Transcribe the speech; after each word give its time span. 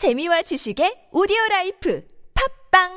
재미와 0.00 0.40
지식의 0.40 1.08
오디오 1.12 1.36
life 1.50 2.02
팟빵! 2.70 2.88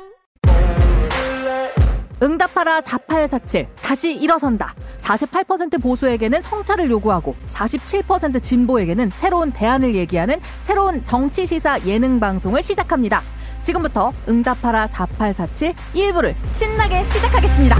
응답하라 2.22 2.80
4847 2.80 3.68
다시 3.76 4.14
일어선다. 4.14 4.74
48% 5.00 5.82
보수에게는 5.82 6.40
성찰을 6.40 6.90
요구하고 6.90 7.36
47% 7.48 8.42
진보에게는 8.42 9.10
새로운 9.10 9.52
대안을 9.52 9.94
얘기하는 9.96 10.40
새로운 10.62 11.04
정치 11.04 11.44
시사 11.44 11.78
예능 11.84 12.18
방송을 12.20 12.62
시작합니다. 12.62 13.20
지금부터 13.60 14.14
응답하라 14.26 14.86
4847 14.86 15.74
1부를 15.92 16.34
신나게 16.54 17.06
시작하겠습니다. 17.10 17.76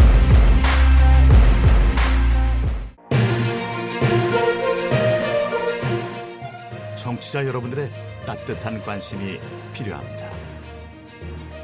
청취자 6.95 7.47
여러분들의 7.47 8.14
따뜻한 8.25 8.83
관심이 8.83 9.41
필요합니다. 9.73 10.31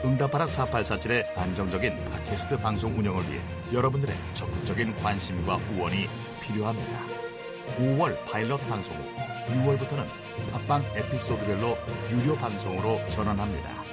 응답하라 0.05 0.47
4847의 0.47 1.37
안정적인 1.37 2.05
팟캐스트 2.07 2.59
방송 2.59 2.97
운영을 2.97 3.29
위해 3.29 3.41
여러분들의 3.73 4.17
적극적인 4.33 4.97
관심과 4.97 5.57
후원이 5.57 6.07
필요합니다. 6.41 7.21
5월 7.77 8.17
파일럿 8.27 8.61
방송은 8.69 9.01
6월부터는 9.49 10.07
팟빵 10.53 10.85
에피소드별로 10.97 11.77
유료 12.11 12.35
방송으로 12.35 13.07
전환합니다. 13.09 13.85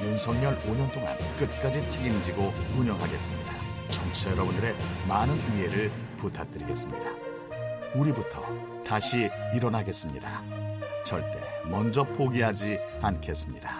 윤석열 0.00 0.58
5년 0.60 0.92
동안 0.92 1.16
끝까지 1.36 1.88
책임지고 1.88 2.52
운영하겠습니다. 2.76 3.52
청취자 3.90 4.32
여러분들의 4.32 4.74
많은 5.08 5.36
이해를 5.50 5.90
부탁드리겠습니다. 6.16 7.10
우리부터 7.94 8.44
다시 8.84 9.28
일어나겠습니다. 9.54 10.42
절대 11.04 11.51
먼저 11.70 12.04
포기하지 12.04 12.78
않겠습니다. 13.00 13.70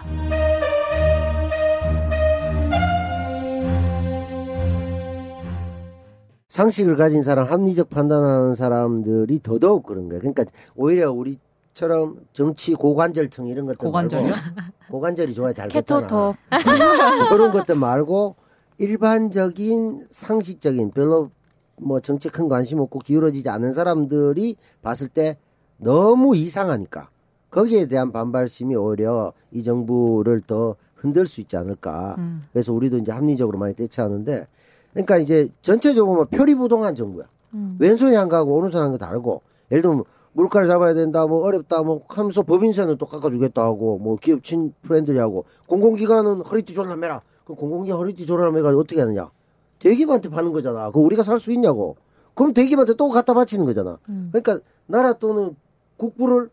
상식을 6.48 6.96
가진 6.96 7.22
사람, 7.22 7.46
합리적 7.46 7.88
판단하는 7.88 8.54
사람들이 8.54 9.40
더더욱 9.42 9.84
그런 9.84 10.08
거예요. 10.08 10.20
그러니까 10.20 10.44
오히려 10.74 11.10
우리처럼 11.10 12.26
정치 12.34 12.74
고관절청 12.74 13.46
이런 13.46 13.64
것들 13.64 13.78
고관절이요? 13.78 14.28
말고 14.28 14.62
고관절이 14.90 15.32
좋아야 15.32 15.54
잘 15.54 15.68
케토토 15.68 16.34
됐잖아. 16.50 17.28
그런 17.30 17.52
것들 17.52 17.76
말고 17.76 18.36
일반적인 18.76 20.08
상식적인 20.10 20.90
별로 20.90 21.30
뭐 21.76 22.00
정치에 22.00 22.30
큰 22.30 22.48
관심 22.48 22.80
없고 22.80 22.98
기울어지지 22.98 23.48
않은 23.48 23.72
사람들이 23.72 24.56
봤을 24.82 25.08
때 25.08 25.38
너무 25.78 26.36
이상하니까 26.36 27.08
거기에 27.52 27.86
대한 27.86 28.10
반발심이 28.10 28.74
오히려 28.74 29.32
이 29.52 29.62
정부를 29.62 30.40
더 30.46 30.74
흔들 30.96 31.26
수 31.26 31.40
있지 31.40 31.56
않을까. 31.56 32.16
음. 32.18 32.42
그래서 32.52 32.72
우리도 32.72 32.98
이제 32.98 33.12
합리적으로 33.12 33.58
많이 33.58 33.74
대처하는데 33.74 34.46
그러니까 34.92 35.18
이제 35.18 35.48
전체적으로 35.60 36.16
뭐 36.16 36.24
표리부동한 36.24 36.94
정부야. 36.94 37.26
음. 37.54 37.76
왼손이 37.78 38.14
한 38.14 38.28
거하고 38.28 38.56
오른손이 38.56 38.82
한거 38.82 38.96
다르고 38.98 39.42
예를 39.70 39.82
들면 39.82 40.04
물가를 40.32 40.66
잡아야 40.66 40.94
된다 40.94 41.26
뭐 41.26 41.42
어렵다 41.46 41.82
뭐 41.82 42.00
하면서 42.08 42.42
법인세는 42.42 42.96
또 42.96 43.04
깎아주겠다 43.04 43.62
하고 43.62 43.98
뭐 43.98 44.16
기업 44.16 44.42
친 44.42 44.72
friendly 44.80 45.18
하고 45.18 45.44
공공기관은 45.66 46.40
허리띠 46.40 46.72
졸라 46.72 46.96
매라 46.96 47.20
그 47.44 47.54
공공기관 47.54 47.98
허리띠 47.98 48.24
졸라 48.24 48.50
매가 48.50 48.70
어떻게 48.70 49.00
하느냐 49.00 49.30
대기업한테 49.78 50.30
파는 50.30 50.52
거잖아 50.52 50.90
그 50.90 51.00
우리가 51.00 51.22
살 51.22 51.38
수 51.38 51.52
있냐고 51.52 51.96
그럼 52.32 52.54
대기업한테 52.54 52.94
또 52.94 53.10
갖다 53.10 53.34
바치는 53.34 53.66
거잖아 53.66 53.98
음. 54.08 54.30
그러니까 54.32 54.64
나라 54.86 55.12
또는 55.12 55.54
국부를 55.98 56.48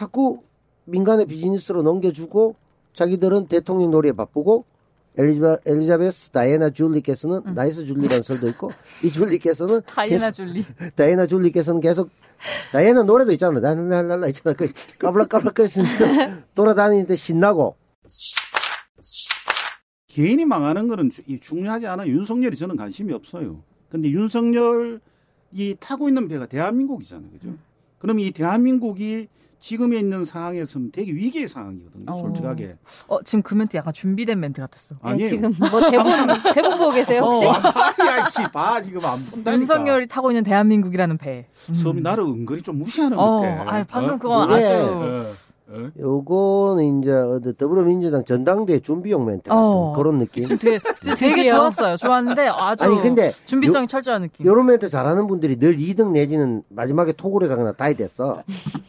자꾸 0.00 0.42
민간의 0.86 1.26
비즈니스로 1.26 1.82
넘겨주고 1.82 2.54
자기들은 2.94 3.46
대통령 3.48 3.90
놀이에 3.90 4.12
바쁘고 4.12 4.64
엘리자, 5.18 5.58
엘리자베스 5.66 6.30
다이애나 6.30 6.70
줄리께서는 6.70 7.42
나이스 7.54 7.84
줄리라는 7.84 8.22
설도 8.22 8.48
있고 8.48 8.70
이 9.04 9.10
줄리께서는 9.10 9.76
음. 9.76 9.82
다이애나 9.86 10.26
계속- 10.30 10.32
줄리 10.32 10.64
다이애나 10.96 11.26
줄리께서는 11.26 11.80
계속 11.80 12.10
다이애나 12.72 13.02
노래도 13.02 13.32
있잖아. 13.32 13.58
랄랄랄라 13.60 14.28
있잖아. 14.28 14.54
그 14.56 14.72
까불락까불락거리면서 14.98 16.04
돌아다니는데 16.54 17.16
신나고 17.16 17.76
개인이 20.06 20.44
망하는 20.44 20.88
거는 20.88 21.10
주- 21.10 21.22
이 21.26 21.38
중요하지 21.38 21.86
않아. 21.86 22.06
윤석열이 22.06 22.56
저는 22.56 22.76
관심이 22.76 23.12
없어요. 23.12 23.62
근데 23.88 24.08
윤석열이 24.10 25.00
타고 25.80 26.08
있는 26.08 26.28
배가 26.28 26.46
대한민국이잖아요. 26.46 27.30
그죠? 27.32 27.54
그럼 27.98 28.18
이 28.20 28.30
대한민국이 28.30 29.28
지금에 29.60 29.98
있는 29.98 30.24
상황에서는 30.24 30.90
되게 30.90 31.12
위기의 31.12 31.46
상황이거든요. 31.46 32.06
어. 32.08 32.14
솔직하게. 32.14 32.76
어 33.08 33.22
지금 33.22 33.42
그 33.42 33.54
멘트 33.54 33.76
약간 33.76 33.92
준비된 33.92 34.40
멘트 34.40 34.60
같았어 34.62 34.96
아니에요. 35.02 35.28
지금 35.28 35.54
뭐 35.58 35.90
대본 35.90 36.06
대본 36.54 36.78
보고 36.78 36.90
계세요 36.92 37.20
혹시? 37.22 37.44
어. 37.44 37.50
야, 37.52 38.30
씨, 38.30 38.42
봐. 38.50 38.80
지금 38.80 39.04
안 39.04 39.18
본다니까. 39.26 39.52
윤석열이 39.52 40.06
타고 40.08 40.30
있는 40.30 40.42
대한민국이라는 40.44 41.18
배 41.18 41.46
음. 41.68 41.74
수업이 41.74 42.00
나를 42.00 42.24
은근히 42.24 42.62
좀 42.62 42.78
무시하는 42.78 43.16
것 43.16 43.22
어, 43.22 43.40
같아. 43.42 43.76
아 43.76 43.84
방금 43.84 44.14
어? 44.14 44.18
그건 44.18 44.48
그게- 44.48 44.62
아주 44.62 44.72
어, 44.72 45.22
어? 45.72 45.90
요거는 45.98 47.00
이제 47.00 47.12
어디 47.12 47.56
더불어민주당 47.56 48.24
전당대 48.24 48.80
준비용 48.80 49.24
멘트 49.24 49.48
같은 49.50 49.62
어. 49.62 49.92
그런 49.94 50.18
느낌. 50.18 50.46
되게, 50.58 50.80
되게. 51.16 51.48
좋았어요. 51.48 51.96
좋았는데 51.96 52.48
아주 52.48 52.84
아니 52.84 53.00
근데 53.00 53.30
준비성이 53.30 53.86
철저한 53.86 54.22
느낌. 54.22 54.46
요런 54.46 54.66
멘트 54.66 54.88
잘하는 54.88 55.26
분들이 55.28 55.56
늘 55.56 55.76
2등 55.76 56.10
내지는 56.10 56.62
마지막에 56.68 57.12
토굴에 57.12 57.46
가거나 57.46 57.72
다이 57.72 57.94
됐어. 57.94 58.42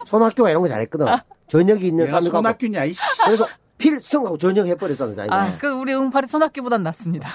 손학교가 0.08 0.50
이런 0.50 0.64
거 0.64 0.70
잘했거든. 0.70 1.06
전역이 1.48 1.86
있는 1.88 2.08
사람이 2.08 2.30
손학규냐, 2.30 2.86
이씨. 2.86 3.00
그래서 3.26 3.46
필승하고 3.78 4.38
전역 4.38 4.68
해버렸잖아 4.68 5.16
자기가. 5.16 5.36
아, 5.36 5.50
그 5.60 5.68
우리 5.68 5.94
응팔이 5.94 6.28
손학규보단 6.28 6.82
낫습니다. 6.84 7.30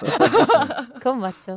그건 0.99 1.21
맞죠. 1.21 1.57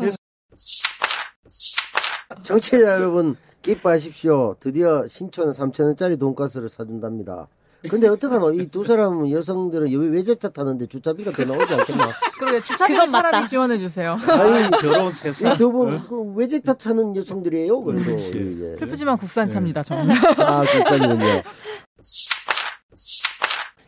정치자 2.44 2.94
여러분 2.94 3.36
기뻐하십시오. 3.62 4.56
드디어 4.60 5.06
신촌 5.08 5.52
3천 5.52 5.84
원짜리 5.86 6.18
돈가스를 6.18 6.70
사준답니다. 6.70 7.48
근데 7.88 8.10
어떡하노? 8.10 8.52
이두 8.54 8.84
사람은 8.84 9.32
여성들은 9.32 9.90
왜 9.90 10.08
외제차 10.10 10.50
타는데 10.50 10.88
주차비가 10.88 11.32
더 11.32 11.46
나오지 11.46 11.74
않겠나? 11.74 12.08
그리고 12.40 12.62
주차비를 12.62 12.96
그건 12.96 13.10
차라리 13.10 13.34
맞다. 13.36 13.48
지원해 13.48 13.78
주세요. 13.78 14.18
아니, 14.28 14.70
더러운 14.82 15.14
세상. 15.14 15.54
이두분 15.54 16.08
그 16.10 16.34
외제차 16.36 16.74
타는 16.74 17.16
여성들이에요. 17.16 17.82
그래도 17.82 18.04
그렇지. 18.04 18.58
예. 18.64 18.74
슬프지만 18.74 19.18
국산차입니다. 19.18 19.84
저는. 19.84 20.14
아, 20.40 20.64
그렇군요. 20.64 21.20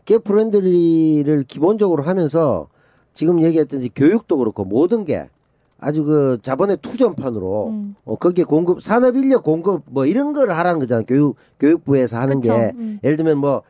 기업 0.06 0.24
friendly를 0.24 1.44
기본적으로 1.44 2.04
하면서 2.04 2.68
지금 3.14 3.42
얘기했던 3.44 3.88
교육도 3.94 4.38
그렇고 4.38 4.64
모든 4.64 5.04
게 5.04 5.30
아주 5.80 6.04
그 6.06 6.38
자본의 6.42 6.78
투전판으로 6.78 7.68
음. 7.70 7.96
어, 8.06 8.16
거기에 8.16 8.46
공급 8.46 8.82
산업 8.82 9.16
인력 9.16 9.44
공급 9.44 9.84
뭐 9.88 10.06
이런 10.06 10.32
걸 10.32 10.52
하라는 10.52 10.80
거잖아요. 10.80 11.06
교육 11.06 11.36
교육부에서 11.60 12.18
하는 12.18 12.40
그쵸. 12.40 12.54
게 12.54 12.72
음. 12.76 13.00
예를 13.04 13.18
들면 13.18 13.38
뭐각 13.40 13.64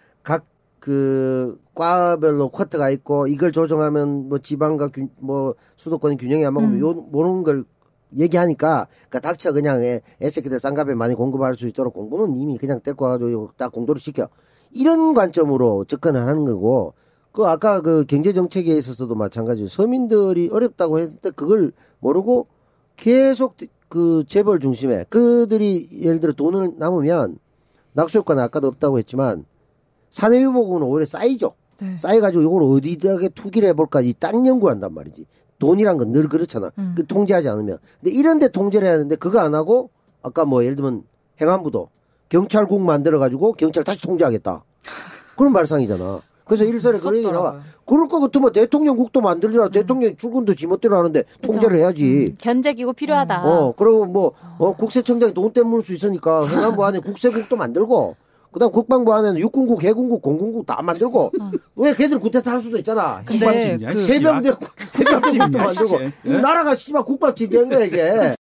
그 0.82 1.62
과별로 1.76 2.50
쿼터가 2.50 2.90
있고 2.90 3.28
이걸 3.28 3.52
조정하면 3.52 4.30
뭐 4.30 4.40
지방과 4.40 4.88
균, 4.88 5.12
뭐 5.20 5.54
수도권 5.76 6.18
균형이 6.18 6.44
안 6.44 6.56
맞으면 6.56 6.74
음. 6.74 6.80
요 6.80 6.94
모르는 6.94 7.44
걸 7.44 7.66
얘기하니까 8.18 8.88
그러니까 9.08 9.20
닥쳐 9.20 9.54
그냥 9.54 9.84
애, 9.84 10.02
애새끼들 10.24 10.60
쌍갑에 10.60 10.96
많이 10.96 11.14
공급할 11.14 11.54
수 11.54 11.68
있도록 11.68 11.94
공부는 11.94 12.36
이미 12.36 12.58
그냥 12.58 12.82
데리고 12.82 13.06
와가지고 13.06 13.52
딱 13.58 13.72
공도를 13.72 14.02
시켜 14.02 14.28
이런 14.72 15.14
관점으로 15.14 15.86
접근을 15.86 16.26
하는 16.26 16.46
거고 16.46 16.96
그 17.32 17.46
아까 17.46 17.82
그 17.82 18.04
경제 18.08 18.34
정책에 18.34 18.76
있어서도 18.76 19.14
마찬가지로 19.14 19.68
서민들이 19.68 20.50
어렵다고 20.52 20.98
했을 20.98 21.16
때 21.18 21.30
그걸 21.30 21.74
모르고 22.00 22.48
계속 22.98 23.56
그 23.88 24.24
재벌 24.28 24.60
중심에 24.60 25.06
그들이 25.10 25.90
예를 26.02 26.20
들어 26.20 26.34
돈을 26.34 26.74
남으면 26.78 27.38
낙수 27.94 28.18
효과는 28.18 28.42
아까도 28.42 28.68
없다고 28.68 28.98
했지만 28.98 29.46
사내유복은 30.12 30.84
오히려 30.84 31.06
쌓이죠. 31.06 31.54
네. 31.80 31.98
쌓여가지고 31.98 32.44
이걸 32.44 32.64
어디다게 32.78 33.30
투기를 33.30 33.68
해볼까 33.70 34.02
이 34.02 34.14
딴 34.14 34.46
연구한단 34.46 34.94
말이지. 34.94 35.26
돈이란 35.60 35.98
건 35.98 36.12
늘 36.12 36.28
그렇잖아. 36.28 36.72
음. 36.78 36.94
그 36.96 37.06
통제하지 37.06 37.50
않으면. 37.50 37.78
근데 38.02 38.16
이런데 38.16 38.48
통제를 38.50 38.88
해야 38.88 38.96
되는데 38.98 39.16
그거 39.16 39.40
안 39.40 39.56
하고 39.56 39.90
아까 40.22 40.46
뭐 40.46 40.64
예를 40.64 40.76
들면 40.76 41.04
행안부도 41.40 41.90
경찰국 42.30 42.82
만들어가지고 42.82 43.54
경찰 43.54 43.84
다시 43.84 44.02
통제하겠다. 44.02 44.64
그런 45.38 45.54
발상이잖아. 45.54 46.22
그래서 46.46 46.66
일설에 46.66 46.98
그런 47.00 47.16
얘기 47.18 47.32
나와. 47.32 47.60
그럴 47.86 48.08
거 48.08 48.20
같으면 48.20 48.52
대통령국도 48.52 49.22
만들더라. 49.22 49.70
대통령 49.70 50.16
출근도 50.18 50.54
지멋대로 50.54 50.98
하는데 50.98 51.24
통제를 51.42 51.78
해야지. 51.78 52.34
견제기구 52.40 52.94
필요하다. 52.94 53.44
어, 53.46 53.74
그리고 53.78 54.06
뭐, 54.06 54.34
어, 54.58 54.74
국세청장이 54.74 55.34
돈 55.34 55.54
떼물 55.54 55.82
수 55.84 55.94
있으니까 55.94 56.44
행안부 56.48 56.84
안에 56.84 57.00
국세국도 57.00 57.56
만들고, 57.56 58.16
그 58.52 58.60
다음 58.60 58.72
국방부 58.72 59.14
안에는 59.14 59.40
육군국, 59.40 59.82
해군국, 59.84 60.22
공군국 60.22 60.66
다 60.66 60.82
만들고, 60.82 61.32
왜 61.78 61.94
걔들 61.96 62.20
구태타 62.20 62.52
할 62.52 62.60
수도 62.60 62.78
있잖아. 62.78 63.22
근데 63.26 63.78
그 63.78 64.02
씨. 64.04 64.14
해병대, 64.14 64.52
국밥집이냐, 64.96 65.48
만들고, 65.64 65.86
씨. 66.00 66.12
이 66.26 66.32
나라가 66.34 66.76
씨발 66.76 67.04
국밥집 67.06 67.50
된 67.50 67.70
거야, 67.70 67.86
이게. 67.86 68.34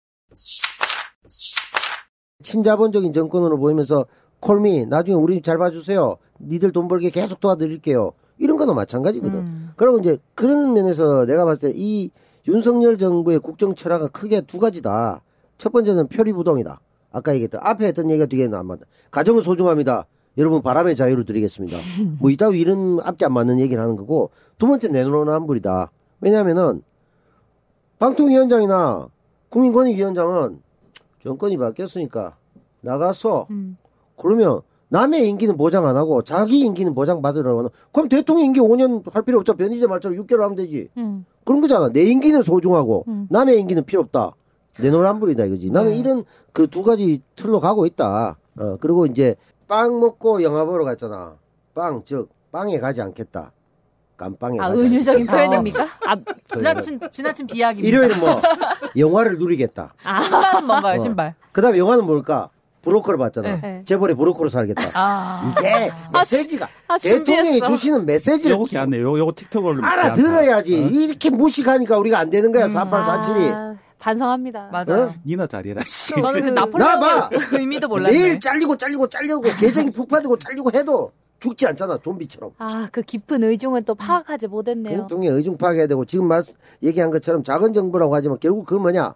친자본적인 2.44 3.14
정권으로 3.14 3.58
보이면서, 3.58 4.06
콜미, 4.42 4.88
나중에 4.88 5.16
우리 5.16 5.42
잘 5.42 5.58
봐주세요. 5.58 6.18
니들 6.42 6.72
돈 6.72 6.88
벌게 6.88 7.10
계속 7.10 7.40
도와드릴게요. 7.40 8.12
이런 8.40 8.58
거도 8.58 8.74
마찬가지거든. 8.74 9.40
음. 9.40 9.72
그리고 9.76 10.00
이제 10.00 10.18
그런 10.34 10.74
면에서 10.74 11.26
내가 11.26 11.46
봤을 11.46 11.72
때 11.72 11.78
이 11.78 12.10
윤석열 12.48 12.98
정부의 12.98 13.38
국정 13.40 13.76
철학은 13.76 14.10
크게 14.10 14.42
두 14.42 14.58
가지다. 14.60 15.22
첫 15.60 15.72
번째는 15.72 16.08
표리부동이다. 16.08 16.80
아까 17.12 17.34
얘기했던 17.34 17.62
앞에 17.64 17.88
했던 17.88 18.10
얘기가 18.10 18.26
되게 18.26 18.44
안 18.52 18.66
맞다. 18.66 18.86
가정은 19.12 19.42
소중합니다. 19.42 20.06
여러분 20.38 20.62
바람의 20.62 20.96
자유를 20.96 21.26
드리겠습니다. 21.26 21.78
뭐 22.20 22.30
이따위 22.30 22.60
이런 22.60 23.00
앞뒤 23.04 23.26
안 23.26 23.34
맞는 23.34 23.60
얘기를 23.60 23.82
하는 23.82 23.96
거고 23.96 24.32
두 24.58 24.68
번째 24.68 24.88
내로남불이다. 24.90 25.92
왜냐하면은 26.22 26.82
방통위원장이나 28.00 29.08
국민권익위원장은 29.50 30.62
정권이 31.22 31.58
바뀌었으니까 31.58 32.36
나가서 32.82 33.48
음. 33.52 33.78
그러면 34.18 34.62
남의 34.90 35.30
임기는 35.30 35.56
보장 35.56 35.86
안 35.86 35.96
하고 35.96 36.22
자기 36.22 36.60
임기는 36.60 36.94
보장 36.94 37.22
받으라고 37.22 37.60
하는 37.60 37.70
그럼 37.92 38.10
대통령 38.10 38.46
임기 38.46 38.60
5년 38.60 39.10
할 39.12 39.24
필요 39.24 39.40
없죠. 39.40 39.54
변희재 39.56 39.88
말처럼 39.88 40.18
6개월 40.18 40.40
하면 40.42 40.56
되지. 40.56 40.90
음. 40.98 41.26
그런 41.46 41.62
거잖아. 41.62 41.90
내 41.90 42.04
임기는 42.04 42.42
소중하고 42.42 43.06
음. 43.08 43.28
남의 43.30 43.60
임기는 43.62 43.86
필요 43.86 44.02
없다. 44.02 44.34
내노란불이다 44.80 45.46
이거지. 45.46 45.72
나는 45.72 45.92
네. 45.92 45.98
이런 45.98 46.24
그 46.54 46.68
두 46.68 46.84
가지 46.84 47.22
틀로 47.36 47.60
가고 47.60 47.86
있다. 47.86 48.38
어, 48.58 48.78
그리고 48.82 49.06
이제 49.06 49.36
빵 49.68 50.00
먹고 50.00 50.44
영화 50.44 50.66
보러 50.66 50.84
갔잖아. 50.86 51.36
빵, 51.74 52.02
즉 52.06 52.30
빵에 52.52 52.80
가지 52.80 53.02
않겠다. 53.02 53.52
깜빵에 54.18 54.58
아, 54.60 54.68
가지 54.70 54.82
은유적인 54.82 55.22
않겠다. 55.30 55.34
표현입니까? 55.38 55.84
아, 56.08 56.16
지나친 56.56 57.00
지나친 57.12 57.48
비약입니다. 57.48 57.88
일요일은 57.88 58.20
뭐 58.20 58.42
영화를 58.98 59.38
누리겠다. 59.38 59.94
신발은 60.22 60.66
뭔가요, 60.68 60.96
어. 60.96 61.00
신발? 61.00 61.36
그다음에 61.52 61.78
영화는 61.78 62.06
뭘까? 62.06 62.50
브로커를 62.84 63.18
봤잖아. 63.20 63.62
네. 63.62 63.84
재벌의 63.86 64.16
브로커로 64.16 64.50
살겠다. 64.50 64.90
아. 64.96 65.54
이게 65.60 65.92
메시지가 66.12 66.68
아, 66.88 66.98
대통령이. 66.98 67.62
주시는 67.62 68.06
메시지를 68.08 68.56
요거 68.56 68.66
걔안네 68.66 69.00
요거 69.00 69.20
요거 69.20 69.34
틱톡을 69.36 69.86
알아들어야지. 69.86 70.84
어? 70.84 70.88
이렇게 70.88 71.30
무식하니까 71.30 71.98
우리가 72.00 72.18
안 72.18 72.30
되는 72.32 72.52
거야. 72.52 72.66
음. 72.66 72.70
4847이. 72.74 73.54
아, 73.54 73.76
반성합니다. 74.02 74.70
맞아요. 74.72 75.04
어? 75.04 75.14
니나 75.26 75.46
잘해라. 75.46 75.84
저는 76.22 76.42
그나 76.42 76.62
나폴레옹의 76.62 77.00
봐. 77.00 77.30
그 77.30 77.60
의미도 77.60 77.88
몰랐네. 77.88 78.18
매일 78.18 78.40
잘리고 78.40 78.76
잘리고 78.76 79.08
잘리고 79.08 79.42
계정이 79.42 79.92
폭파되고 79.92 80.38
잘리고 80.38 80.72
해도 80.74 81.12
죽지 81.40 81.68
않잖아. 81.68 82.00
좀비처럼. 82.00 82.52
아, 82.58 82.88
그 82.92 83.02
깊은 83.04 83.44
의중을 83.44 83.84
또 83.84 83.96
파악하지 83.96 84.48
못했네요. 84.48 84.98
공통의 84.98 85.30
의중 85.30 85.58
파괴해야 85.58 85.88
되고 85.88 86.04
지금 86.06 86.28
말 86.28 86.42
얘기한 86.84 87.12
것처럼 87.12 87.44
작은 87.44 87.74
정부라고 87.74 88.14
하지만 88.16 88.38
결국 88.40 88.66
그건 88.66 88.82
뭐냐? 88.84 89.14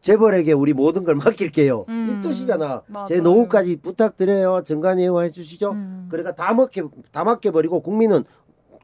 재벌에게 0.00 0.52
우리 0.52 0.72
모든 0.72 1.04
걸 1.04 1.16
맡길게요. 1.16 1.86
음. 1.88 2.18
이 2.20 2.22
뜻이잖아. 2.22 2.82
맞아요. 2.86 3.06
제 3.08 3.20
노후까지 3.20 3.76
부탁드려요. 3.76 4.62
정관 4.64 5.00
예우해 5.00 5.30
주시죠. 5.30 5.72
음. 5.72 6.06
그러니까 6.10 6.34
다 6.34 6.54
먹게 6.54 6.82
다 7.10 7.24
맡겨 7.24 7.50
버리고 7.50 7.80
국민은 7.80 8.24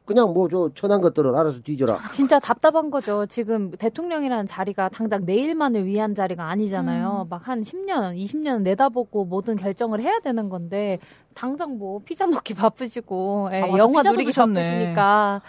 그냥 0.05 0.33
뭐 0.33 0.47
저 0.47 0.69
천한 0.75 1.01
것들은 1.01 1.33
알아서 1.35 1.59
뒤져라. 1.61 1.99
진짜 2.11 2.39
답답한 2.39 2.91
거죠. 2.91 3.25
지금 3.25 3.71
대통령이라는 3.71 4.45
자리가 4.45 4.89
당장 4.89 5.25
내일만을 5.25 5.85
위한 5.85 6.13
자리가 6.13 6.43
음. 6.43 6.49
아니잖아요. 6.49 7.25
막한 7.29 7.63
10년, 7.63 8.15
20년 8.15 8.61
내다보고 8.61 9.25
모든 9.25 9.55
결정을 9.55 9.99
해야 10.01 10.19
되는 10.19 10.47
건데 10.49 10.99
당장 11.33 11.77
뭐 11.79 11.99
피자 12.05 12.27
먹기 12.27 12.53
바쁘시고 12.55 13.49
예, 13.53 13.57
아, 13.63 13.65
맞다. 13.65 13.77
영화 13.79 14.01
누리기 14.03 14.25
드셨네. 14.25 14.61
바쁘시니까 14.61 15.41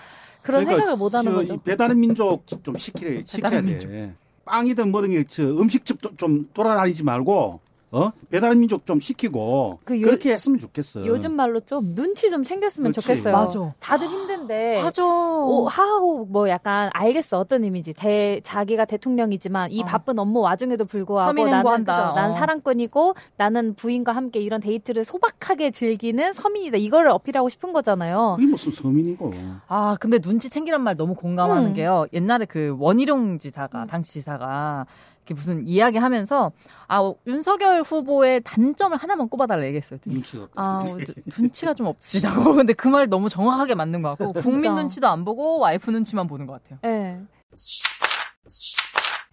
그런 0.43 0.65
생각을 0.65 0.97
못 0.97 1.15
하는 1.15 1.31
저 1.33 1.39
거죠. 1.39 1.55
이 1.55 1.59
배달의 1.59 1.97
민족 1.97 2.47
좀 2.63 2.77
시키래 2.77 3.25
시켜야 3.27 3.61
돼. 3.61 4.15
빵이든 4.47 4.91
뭐든 4.93 5.11
게저 5.11 5.43
음식집 5.43 6.01
좀- 6.01 6.17
좀 6.17 6.49
돌아다니지 6.55 7.03
말고 7.05 7.61
어 7.93 8.11
배달의 8.31 8.57
민족 8.57 8.85
좀 8.85 8.99
시키고 8.99 9.79
그 9.85 10.01
요- 10.01 10.07
그렇게 10.07 10.33
했으면 10.33 10.59
좋겠어. 10.59 11.07
요즘 11.07 11.35
말로 11.37 11.61
좀 11.61 11.95
눈치 11.95 12.29
좀 12.31 12.43
챙겼으면 12.43 12.91
그렇지. 12.91 13.07
좋겠어요. 13.07 13.33
맞아. 13.33 13.75
다들 13.79 14.09
힘든데 14.09 14.81
하죠. 14.81 15.07
오, 15.07 15.69
하하고 15.69 16.25
뭐 16.27 16.49
약간 16.49 16.91
알겠어 16.93 17.39
어떤 17.39 17.63
의미인지 17.63 17.93
대 17.95 18.41
자기가 18.43 18.87
대통령이지만 18.87 19.71
이 19.71 19.83
어. 19.83 19.85
바쁜 19.85 20.19
업무 20.19 20.41
와중에도 20.41 20.85
불구하고 20.85 21.29
서민 21.29 21.47
나는. 21.49 21.85
그죠? 21.85 21.93
난 21.93 22.31
어. 22.31 22.33
사랑꾼이고 22.33 23.15
나는 23.37 23.75
부인과 23.75 24.13
함께 24.13 24.41
이런 24.41 24.61
데이트를 24.61 25.05
소박하게 25.05 25.71
즐기는 25.71 26.33
서민이다 26.33 26.79
이거를 26.79 27.11
어필하고 27.11 27.49
싶은 27.49 27.73
거잖아요. 27.73 28.35
그게 28.37 28.49
무슨 28.49 28.73
서민이고. 28.73 29.33
아, 29.69 29.97
근데 30.01 30.19
눈치 30.19 30.51
챙기란 30.51 30.81
말 30.83 30.97
너무 30.97 31.15
공감하는 31.15 31.69
음. 31.69 31.75
게요. 31.75 32.07
옛날에 32.13 32.47
그 32.47 32.75
원희룡 32.81 33.39
지사가, 33.39 33.85
당시 33.87 34.15
지사가, 34.15 34.87
이렇게 35.27 35.35
무슨 35.35 35.67
이야기 35.67 35.99
하면서, 35.99 36.53
아, 36.87 37.13
윤석열 37.27 37.83
후보의 37.83 38.43
단점을 38.45 38.97
하나만 38.97 39.29
꼽아달라 39.29 39.65
얘기했어요. 39.67 39.99
눈치가 40.07 40.45
없다. 40.45 40.63
아, 40.63 40.79
어, 40.79 40.85
눈- 40.97 41.15
눈치가 41.37 41.75
좀 41.75 41.87
없으시다고. 41.87 42.55
근데 42.55 42.73
그 42.73 42.89
말 42.89 43.09
너무 43.09 43.29
정확하게 43.29 43.75
맞는 43.75 44.03
것 44.03 44.11
같고, 44.17 44.33
국민. 44.35 44.75
눈치도 44.77 45.09
안 45.09 45.25
보고 45.25 45.59
와이프 45.59 45.91
눈치만 45.91 46.29
보는 46.29 46.47
것 46.47 46.63
같아요. 46.63 46.79
예. 46.85 47.19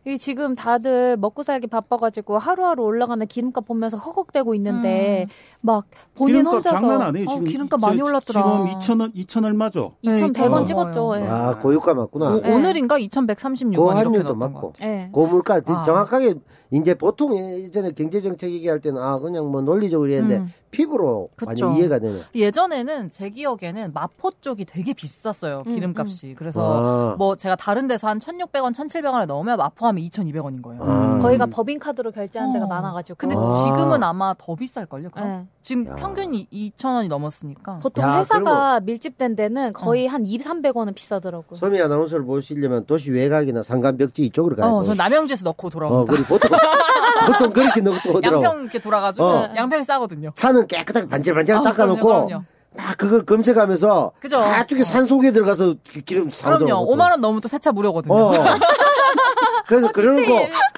이 0.05 0.17
지금 0.17 0.53
다들 0.55 1.15
먹고 1.17 1.44
살기 1.44 1.67
바빠가지고 1.67 2.38
하루하루 2.38 2.83
올라가는 2.83 3.25
기름값 3.25 3.65
보면서 3.65 3.95
허걱대고 3.95 4.53
있는데 4.55 5.27
막 5.61 5.85
본인 6.13 6.35
기름값 6.38 6.53
혼자서 6.55 6.75
장난 6.75 7.01
아니에요. 7.01 7.25
어, 7.29 7.31
지금 7.33 7.45
기름값 7.47 7.79
저- 7.79 7.88
많이 7.88 8.01
올랐더라. 8.01 8.41
지금 8.44 8.65
2천 8.79 9.00
원 9.01 9.13
2천 9.13 9.45
얼마죠? 9.45 9.94
2,100원 10.03 10.59
네, 10.59 10.65
찍었죠. 10.65 11.13
예. 11.17 11.21
아 11.27 11.57
고유가 11.57 11.94
맞구나. 11.94 12.33
오, 12.35 12.41
네. 12.41 12.53
오늘인가 12.53 13.00
2,136원 13.00 13.75
고 13.77 14.00
이렇게 14.17 14.33
맞고. 14.33 14.73
같아요. 14.73 14.89
예. 14.91 15.09
고물가 15.13 15.61
아. 15.65 15.83
정확하게 15.83 16.33
이제 16.74 16.96
보통 16.96 17.36
예전에 17.36 17.92
경제 17.92 18.20
정책 18.20 18.52
얘기할 18.52 18.80
때는 18.80 19.02
아 19.02 19.20
그냥 19.20 19.52
뭐 19.52 19.62
논리적으로 19.62 20.10
이랬는데 20.10 20.38
음. 20.38 20.54
피부로 20.72 21.30
그쵸. 21.36 21.68
많이 21.68 21.80
이해가 21.80 22.00
되네. 22.00 22.20
예전에는 22.34 23.12
제 23.12 23.30
기억에는 23.30 23.94
마포 23.94 24.31
쪽이 24.42 24.66
되게 24.66 24.94
비쌌어요. 24.94 25.62
음, 25.68 25.72
기름값이. 25.72 26.34
그래서 26.36 27.14
아. 27.14 27.16
뭐 27.16 27.36
제가 27.36 27.56
다른 27.56 27.88
데서 27.88 28.08
한 28.08 28.18
1,600원, 28.18 28.74
1,700원에 28.74 29.28
넣으면 29.28 29.58
마포하면 29.58 30.04
2,200원인 30.04 30.64
거예요. 30.64 30.81
아. 30.84 31.20
거기가 31.22 31.46
법인카드로 31.46 32.12
결제하는 32.12 32.54
데가 32.54 32.66
어. 32.66 32.68
많아가지고. 32.68 33.18
근데 33.18 33.36
아. 33.38 33.52
지금은 33.52 34.02
아마 34.02 34.34
더 34.36 34.56
비쌀걸요? 34.56 35.12
그럼? 35.12 35.30
예. 35.30 35.48
지금 35.62 35.86
야. 35.86 35.96
평균이 35.96 36.48
2,000원이 36.52 37.08
넘었으니까. 37.08 37.80
보통 37.80 38.04
야, 38.04 38.20
회사가 38.20 38.80
밀집된 38.80 39.36
데는 39.36 39.74
거의 39.74 40.08
한 40.08 40.25
2, 40.25 40.40
300원은 40.40 40.96
비싸더라고요. 40.96 41.56
소미 41.56 41.80
아나운서를 41.81 42.25
보시려면 42.25 42.86
도시 42.88 43.12
외곽이나 43.12 43.62
산간 43.62 43.98
벽지 43.98 44.25
이쪽으로 44.25 44.56
가야 44.56 44.72
어, 44.72 44.81
돼. 44.81 44.88
전 44.88 44.98
남양주에서 44.98 45.44
넣고 45.50 45.68
어, 45.68 45.70
돌아옵니다. 45.70 46.12
그리고 46.12 46.28
보통 46.40 46.58
보통 47.27 47.54
그렇게 47.54 47.81
넣고 47.81 48.10
오더라고. 48.18 48.44
양평 48.44 48.62
이렇게 48.63 48.80
돌아가지고 48.80 49.25
어. 49.27 49.50
양평이 49.56 49.83
싸거든요. 49.83 50.31
차는 50.36 50.68
깨끗하게 50.68 51.07
반질반질 51.07 51.56
어, 51.56 51.62
닦아놓고 51.63 52.01
그럼요, 52.01 52.25
그럼요. 52.27 52.44
막 52.75 52.98
그거 52.98 53.21
검색하면서 53.24 54.12
그죠. 54.19 54.38
저쪽에 54.42 54.81
어. 54.81 54.83
산 54.83 55.06
속에 55.06 55.31
들어가서 55.31 55.75
기- 55.83 56.01
기름 56.04 56.32
사오더라고. 56.32 56.65
그럼요. 56.65 56.86
보통. 56.86 56.98
5만 56.98 57.12
원 57.12 57.22
넘으면 57.22 57.41
또 57.41 57.48
세차 57.48 57.72
무료거든요. 57.72 58.13
어. 58.15 58.32
그래서 59.67 59.91
그러고 59.91 60.22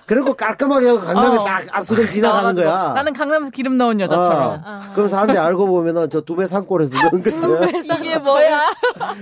그러고 0.05 0.33
깔끔하게 0.35 0.87
하고 0.87 0.99
강남에 0.99 1.35
어. 1.35 1.37
싹 1.39 1.63
압구정 1.71 2.05
지나가는 2.05 2.53
거야. 2.53 2.93
나는 2.93 3.13
강남에서 3.13 3.49
기름 3.49 3.77
넣은 3.77 3.99
여자처럼. 3.99 4.41
어. 4.53 4.61
아. 4.63 4.91
그럼 4.93 5.07
사람들이 5.07 5.37
알고 5.39 5.65
보면은 5.65 6.09
저 6.11 6.21
두배 6.21 6.47
산골에서 6.47 6.93
넣은 6.95 7.23
거야. 7.23 7.69
이게 7.99 8.19
뭐야? 8.19 8.61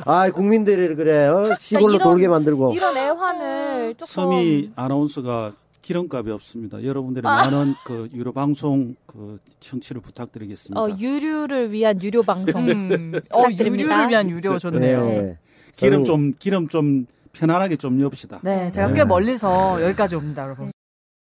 아, 0.05 0.29
국민들이 0.31 0.93
그래. 0.95 1.27
어? 1.27 1.55
시골로 1.57 1.95
이런- 1.95 2.03
돌게 2.03 2.27
만들고. 2.27 2.73
이런 2.73 2.97
애환을 2.97 3.95
조금 3.97 4.05
서미 4.05 4.71
아나운서가 4.75 5.51
기름값이 5.87 6.31
없습니다. 6.31 6.81
여러분들의 6.83 7.29
아. 7.29 7.43
많은 7.43 7.73
그 7.85 8.09
유료 8.13 8.31
방송 8.31 8.95
그 9.05 9.37
청취를 9.59 10.01
부탁드리겠습니다. 10.01 10.81
어, 10.81 10.89
유류를 10.97 11.71
위한 11.71 12.01
유료 12.01 12.23
방송. 12.23 12.67
음, 12.67 13.11
어. 13.31 13.43
유류를 13.51 14.09
위한 14.09 14.29
유료 14.29 14.57
좋네요. 14.57 15.05
네. 15.05 15.37
기름 15.73 15.99
서미- 15.99 16.05
좀 16.05 16.33
기름 16.39 16.67
좀 16.69 17.05
편안하게 17.33 17.75
좀 17.75 17.99
엽시다. 18.01 18.39
네, 18.43 18.71
제가 18.71 18.87
네. 18.87 18.93
꽤 18.95 19.03
멀리서 19.03 19.83
여기까지 19.83 20.15
옵니다, 20.15 20.43
여러분. 20.45 20.71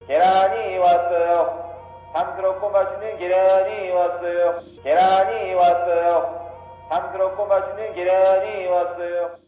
계란이 0.08 0.78
왔어요. 0.78 1.66
담스럽고 2.14 2.72
맛있는 2.72 3.18
계란이 3.20 3.92
왔어요. 3.92 4.60
계란이 4.84 5.54
왔어요. 5.56 6.42
담스럽고 6.90 7.46
맛있는 7.48 7.94
계란이 7.94 8.68
왔어요. 8.68 9.45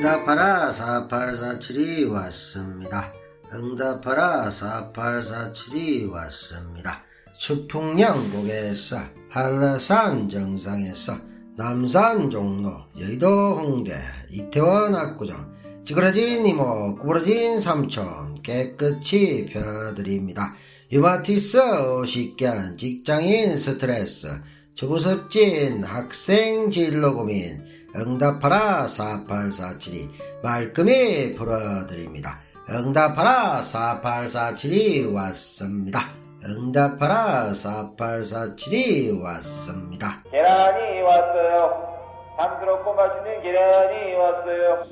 응답하라 0.00 0.70
4847이 0.70 2.10
왔습니다. 2.10 3.12
응답하라 3.52 4.48
4847이 4.48 6.10
왔습니다. 6.10 7.04
추풍양곡에서 7.36 8.96
한라산 9.28 10.30
정상에서 10.30 11.18
남산 11.54 12.30
종로 12.30 12.78
여의도 12.98 13.28
홍대 13.58 14.00
이태원 14.30 14.94
압구정 14.94 15.84
찌그러진 15.84 16.46
이모 16.46 16.96
구부러진 16.96 17.60
삼촌 17.60 18.40
깨끗이 18.42 19.50
펴드립니다. 19.52 20.54
유마티스 20.90 21.58
50견 21.58 22.78
직장인 22.78 23.58
스트레스 23.58 24.40
주부섭진 24.74 25.84
학생 25.84 26.70
진로 26.70 27.14
고민 27.14 27.62
응답하라 27.96 28.86
4847이 28.86 30.08
말끔히 30.42 31.34
풀어드립니다. 31.34 32.38
응답하라 32.70 33.60
4847이 33.62 35.12
왔습니다. 35.14 36.00
응답하라 36.44 37.52
4847이 37.52 39.22
왔습니다. 39.22 40.22
계란이 40.30 41.02
왔어요. 41.02 41.90
담스럽고 42.38 42.94
맛있는 42.94 43.42
계란이 43.42 44.14
왔어요. 44.14 44.84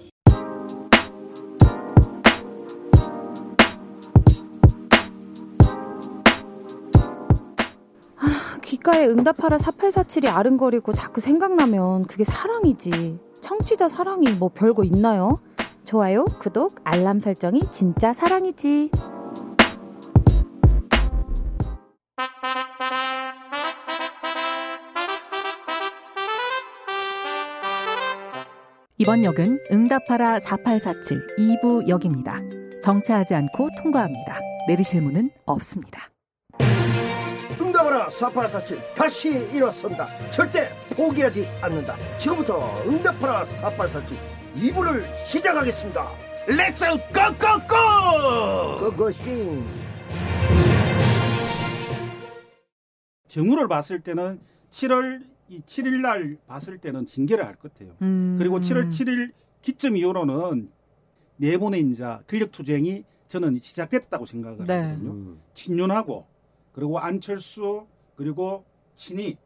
귓가에 8.69 9.07
응답하라 9.07 9.57
4847이 9.57 10.29
아른거리고 10.31 10.93
자꾸 10.93 11.23
생각나면 11.23 12.05
그게 12.05 12.25
사랑이지. 12.25 13.19
청취자 13.41 13.89
사랑이 13.89 14.31
뭐 14.33 14.51
별거 14.53 14.85
있나요? 14.85 15.41
좋아요, 15.85 16.27
구독, 16.27 16.75
알람 16.85 17.19
설정이 17.19 17.63
진짜 17.73 18.13
사랑이지. 18.13 18.91
이번 28.99 29.25
역은 29.25 29.61
응답하라 29.73 30.41
4847 30.41 31.27
2부 31.39 31.89
역입니다. 31.89 32.39
정차하지 32.83 33.35
않고 33.35 33.71
통과합니다. 33.81 34.39
내리실 34.67 35.01
문은 35.01 35.31
없습니다. 35.47 36.11
응답하라 37.61 38.11
4847 38.11 38.95
다시 38.95 39.31
일어선다. 39.31 40.31
절대 40.31 40.71
포기하지 40.91 41.47
않는다. 41.63 41.97
지금부터 42.19 42.83
응답하라 42.85 43.45
4847 43.45 44.19
2부를 44.57 45.05
시작하겠습니다. 45.27 46.09
렛츠 46.49 46.85
고고고! 47.13 48.91
그것이 48.91 49.63
정우를 53.29 53.69
봤을 53.69 54.01
때는 54.01 54.41
7월 54.71 55.23
이 55.51 55.61
7일 55.61 56.01
날 56.01 56.37
봤을 56.47 56.79
때는 56.79 57.07
징계를 57.07 57.45
할 57.47 57.57
것 57.57 57.73
같아요. 57.73 57.95
음. 58.03 58.37
그리고 58.39 58.61
7월 58.61 58.89
7일 58.91 59.33
기점 59.63 59.97
이후로는 59.97 60.71
네 61.37 61.57
번의 61.57 61.83
이제 61.83 62.05
근력 62.27 62.51
투쟁이 62.53 63.05
저는 63.29 63.59
시작됐다고 63.61 64.27
생각을 64.27 64.59
네. 64.67 64.81
하거든요. 64.81 65.11
음. 65.11 65.41
친윤하고 65.55 66.27
그리고 66.79 67.01
안철수 67.01 67.87
그리고 68.15 68.63
친이 68.95 69.37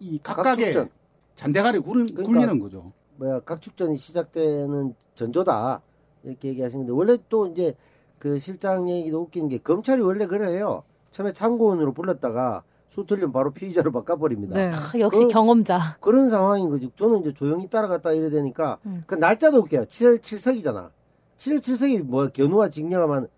이 0.00 0.18
각각의 0.22 0.44
각축전. 0.66 0.90
잔대가리 1.36 1.78
굴, 1.78 1.94
그러니까 2.04 2.22
굴리는 2.22 2.58
거죠. 2.60 2.92
뭐야 3.16 3.40
각축전이 3.40 3.96
시작되는 3.96 4.94
전조다 5.14 5.80
이렇게 6.22 6.48
얘기하시는데 6.48 6.92
원래 6.92 7.16
또 7.30 7.46
이제 7.46 7.74
그 8.18 8.38
실장 8.38 8.90
얘기도 8.90 9.22
웃긴 9.22 9.48
게 9.48 9.56
검찰이 9.56 10.02
원래 10.02 10.26
그래요. 10.26 10.82
처음에 11.12 11.32
참고원으로 11.32 11.94
불렀다가 11.94 12.62
수 12.88 13.06
틀리면 13.06 13.32
바로 13.32 13.52
피의자로 13.52 13.90
바꿔버립니다. 13.90 14.54
네. 14.54 14.70
아, 14.70 14.98
역시 14.98 15.22
그- 15.22 15.28
경험자. 15.28 15.96
그런 16.00 16.28
상황인 16.28 16.68
거지. 16.68 16.90
저는 16.94 17.20
이제 17.22 17.32
조용히 17.32 17.68
따라갔다 17.70 18.12
이래 18.12 18.28
되니까 18.28 18.78
음. 18.84 19.00
그 19.06 19.14
날짜도 19.14 19.60
웃겨요. 19.60 19.84
7월 19.84 20.20
7석이잖아. 20.20 20.90
7월 21.38 21.56
7석이 21.58 22.02
뭐 22.02 22.28
견우와 22.28 22.68
직녀가만 22.68 23.28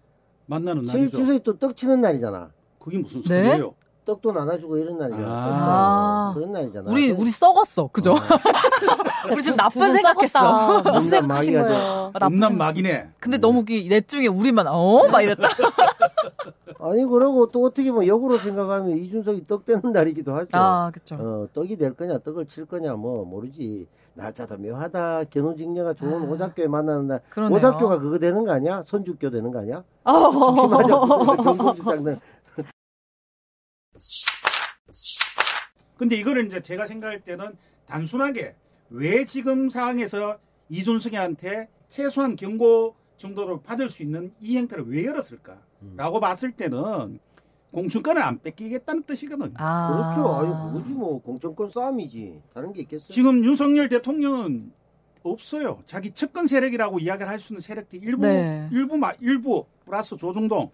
만나는 0.47 0.83
7월 0.83 0.87
날이죠. 0.99 1.19
7석이 1.19 1.43
또 1.45 1.57
떡 1.57 1.77
치는 1.77 2.01
날이잖아. 2.01 2.51
그게 2.85 2.99
무슨 2.99 3.23
네? 3.23 3.45
소리예요? 3.45 3.75
떡도 4.05 4.33
나눠주고 4.33 4.77
이런 4.77 4.99
날이잖아. 4.99 5.27
아. 5.27 6.33
그런 6.35 6.53
날이잖아. 6.53 6.91
우리 6.91 7.11
우리 7.11 7.31
썩었어, 7.31 7.89
그죠? 7.91 8.13
어. 8.13 8.17
우리 9.33 9.43
지금 9.43 9.57
나쁜 9.57 9.91
생각했어. 9.95 10.83
무슨 10.93 11.09
생각하신. 11.09 11.55
거예요? 11.55 12.13
음란 12.27 12.51
생각. 12.51 12.53
막이네. 12.53 13.09
근데 13.19 13.39
너무 13.39 13.65
그넷 13.65 14.07
중에 14.07 14.27
우리만 14.27 14.67
어? 14.69 15.09
막 15.09 15.23
이랬다. 15.23 15.49
아니 16.81 17.07
그러고 17.07 17.51
또 17.51 17.65
어떻게 17.65 17.91
보면 17.91 18.07
역으로 18.07 18.37
생각하면 18.37 18.99
이준석이 18.99 19.45
떡 19.45 19.65
되는 19.65 19.81
날이기도 19.91 20.35
하죠. 20.37 20.51
아, 20.53 20.91
그쵸. 20.93 21.15
어, 21.15 21.49
떡이 21.55 21.79
될 21.79 21.95
거냐, 21.95 22.19
떡을 22.19 22.45
칠 22.45 22.67
거냐, 22.67 22.93
뭐, 22.97 23.25
모르지. 23.25 23.87
날짜도 24.17 24.59
묘하다. 24.59 25.25
견우직녀가 25.25 25.95
좋은 25.95 26.23
아, 26.23 26.31
오작교에 26.31 26.69
만나는 26.69 27.09
날. 27.09 27.21
그러네요. 27.31 27.57
오작교가 27.57 27.99
그거 27.99 28.19
되는 28.19 28.45
거 28.45 28.53
아니야? 28.53 28.83
선주교 28.85 29.31
되는 29.31 29.51
거 29.51 29.59
아니야? 29.59 29.83
어. 30.05 30.69
맞아. 30.69 30.95
근데 35.97 36.17
이거를 36.17 36.47
이제 36.47 36.61
제가 36.61 36.87
생각할 36.87 37.21
때는 37.23 37.57
단순하게 37.87 38.55
왜 38.91 39.25
지금 39.25 39.69
상황에서 39.69 40.39
이준석이한테 40.69 41.69
최소한 41.89 42.37
경고 42.37 42.97
정도를 43.17 43.63
받을 43.63 43.89
수 43.89 44.03
있는 44.03 44.33
이 44.41 44.57
행태를 44.57 44.85
왜 44.89 45.05
열었을까라고 45.05 46.21
봤을 46.21 46.53
때는 46.53 47.19
공천권을 47.71 48.23
안 48.23 48.41
뺏기겠다는 48.41 49.03
뜻이거든요. 49.05 49.53
아. 49.57 50.13
그렇죠. 50.15 50.35
아유, 50.35 50.73
그거지 50.73 50.91
뭐. 50.93 51.21
공천권 51.21 51.71
싸움이지. 51.71 52.41
다른 52.55 52.73
게 52.73 52.83
있겠어요? 52.83 53.09
지금 53.09 53.45
윤석열 53.45 53.89
대통령은 53.89 54.73
없어요. 55.23 55.83
자기 55.87 56.11
측근 56.11 56.47
세력이라고 56.47 56.99
이야기를 57.01 57.29
할 57.29 57.39
수 57.41 57.53
있는 57.53 57.61
세력들이 57.61 58.05
일부 58.07 58.23
네. 58.23 58.69
일부 58.73 58.97
마- 58.97 59.15
일부 59.21 59.67
플러스 59.85 60.17
조중동 60.17 60.71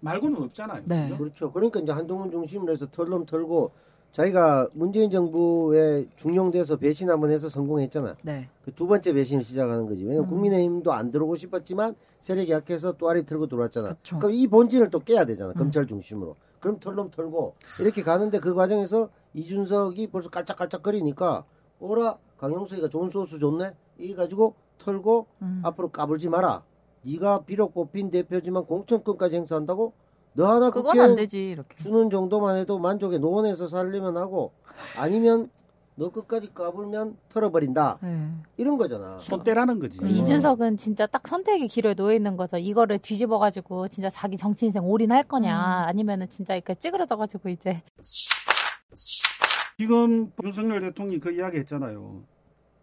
말고는 0.00 0.42
없잖아요. 0.42 0.82
네. 0.86 1.14
그렇죠. 1.16 1.52
그러니까 1.52 1.80
이제 1.80 1.92
한동훈 1.92 2.30
중심으로 2.30 2.72
해서 2.72 2.86
털럼 2.90 3.26
털고 3.26 3.70
자기가 4.12 4.68
문재인 4.72 5.10
정부에 5.10 6.06
중용돼서 6.16 6.76
배신 6.76 7.08
한번 7.10 7.30
해서 7.30 7.48
성공했잖아. 7.48 8.16
네. 8.22 8.48
그 8.64 8.72
두 8.72 8.86
번째 8.86 9.12
배신을 9.12 9.44
시작하는 9.44 9.86
거지. 9.86 10.02
왜냐면 10.04 10.24
음. 10.26 10.30
국민의힘도 10.30 10.92
안 10.92 11.10
들어오고 11.10 11.36
싶었지만 11.36 11.94
세력이 12.20 12.50
약해서 12.50 12.92
또 12.92 13.08
알이 13.08 13.24
털고 13.26 13.46
들어왔잖아. 13.46 13.90
그쵸. 13.94 14.18
그럼 14.18 14.32
이 14.34 14.46
본진을 14.48 14.90
또 14.90 14.98
깨야 15.00 15.24
되잖아. 15.26 15.50
음. 15.50 15.54
검찰 15.54 15.86
중심으로. 15.86 16.34
그럼 16.60 16.78
털럼 16.80 17.10
털고 17.10 17.54
이렇게 17.80 18.02
가는데 18.02 18.38
그 18.40 18.54
과정에서 18.54 19.10
이준석이 19.34 20.08
벌써 20.08 20.28
깔짝깔짝거리니까 20.30 21.44
오라 21.78 22.18
강영석이가 22.38 22.88
좋은 22.88 23.10
소스 23.10 23.38
좋네. 23.38 23.74
이 23.98 24.14
가지고 24.14 24.54
털고 24.78 25.26
음. 25.42 25.60
앞으로 25.64 25.90
까불지 25.90 26.28
마라. 26.28 26.62
네가 27.02 27.44
비록 27.44 27.74
뽑힌 27.74 28.10
대표지만 28.10 28.66
공천권까지 28.66 29.36
행사한다고? 29.36 29.92
너 30.34 30.46
하나 30.46 30.70
그건 30.70 31.00
안 31.00 31.14
되지, 31.14 31.40
이렇게. 31.50 31.76
주는 31.76 32.08
정도만 32.08 32.56
해도 32.56 32.78
만족해 32.78 33.18
노원에서 33.18 33.66
살려면 33.66 34.16
하고 34.16 34.52
아니면 34.98 35.50
너 35.96 36.08
끝까지 36.10 36.54
까불면 36.54 37.16
털어버린다. 37.28 37.98
네. 38.00 38.30
이런 38.56 38.78
거잖아. 38.78 39.18
손대라는 39.18 39.80
거지. 39.80 39.98
그럼 39.98 40.12
이준석은 40.12 40.76
진짜 40.76 41.06
딱 41.06 41.26
선택의 41.26 41.68
길에 41.68 41.94
놓여 41.94 42.14
있는 42.14 42.36
거죠. 42.36 42.56
이거를 42.56 42.98
뒤집어가지고 42.98 43.88
진짜 43.88 44.08
자기 44.08 44.36
정치 44.36 44.66
인생 44.66 44.84
올인할 44.84 45.24
거냐, 45.24 45.52
음. 45.52 45.88
아니면은 45.88 46.30
진짜 46.30 46.54
이렇게 46.54 46.74
찌그러져가지고 46.74 47.48
이제 47.48 47.82
지금 49.76 50.32
윤석열 50.42 50.80
대통령이 50.80 51.20
그 51.20 51.32
이야기 51.32 51.58
했잖아요. 51.58 52.22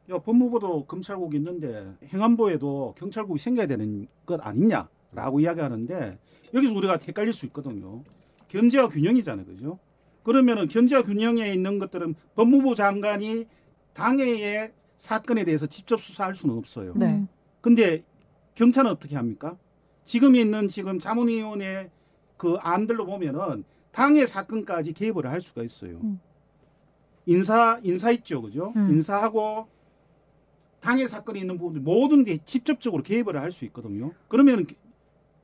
야, 0.10 0.18
법무부도 0.20 0.86
검찰국이 0.86 1.38
있는데 1.38 1.94
행안부에도 2.06 2.96
경찰국이 2.98 3.40
생겨야 3.40 3.68
되는 3.68 4.08
것 4.26 4.46
아니냐라고 4.46 5.42
이야기하는데 5.42 6.18
여기서 6.54 6.74
우리가 6.74 6.98
헷갈릴 7.06 7.34
수 7.34 7.46
있거든요. 7.48 8.04
견제와 8.48 8.88
균형이잖아요. 8.88 9.46
그죠? 9.46 9.80
그러면은 10.24 10.68
견제와 10.68 11.04
균형에 11.04 11.54
있는 11.54 11.78
것들은 11.80 12.16
법무부 12.36 12.76
장관이 12.76 13.48
당해의 13.94 14.72
사건에 14.98 15.44
대해서 15.44 15.66
직접 15.66 16.00
수사할 16.02 16.36
수는 16.36 16.58
없어요. 16.58 16.94
네. 16.96 17.16
음. 17.16 17.28
근데 17.60 18.04
경찰은 18.56 18.90
어떻게 18.90 19.16
합니까? 19.16 19.58
지금 20.06 20.36
있는 20.36 20.70
지금 20.70 21.00
자문위원회 21.00 21.92
그 22.38 22.56
안들로 22.62 23.06
보면은 23.06 23.66
당의 23.92 24.26
사건까지 24.26 24.94
개입을 24.94 25.28
할 25.28 25.42
수가 25.42 25.64
있어요. 25.64 26.00
음. 26.04 26.20
인사 27.26 27.80
인사 27.84 28.12
있죠, 28.12 28.42
그죠? 28.42 28.72
음. 28.78 28.90
인사하고 28.92 29.68
당의 30.80 31.08
사건이 31.08 31.40
있는 31.40 31.58
부분들 31.58 31.82
모든 31.82 32.24
게 32.24 32.38
직접적으로 32.46 33.04
개입을 33.04 33.36
할 33.42 33.52
수 33.52 33.66
있거든요. 33.66 34.12
그러면 34.28 34.66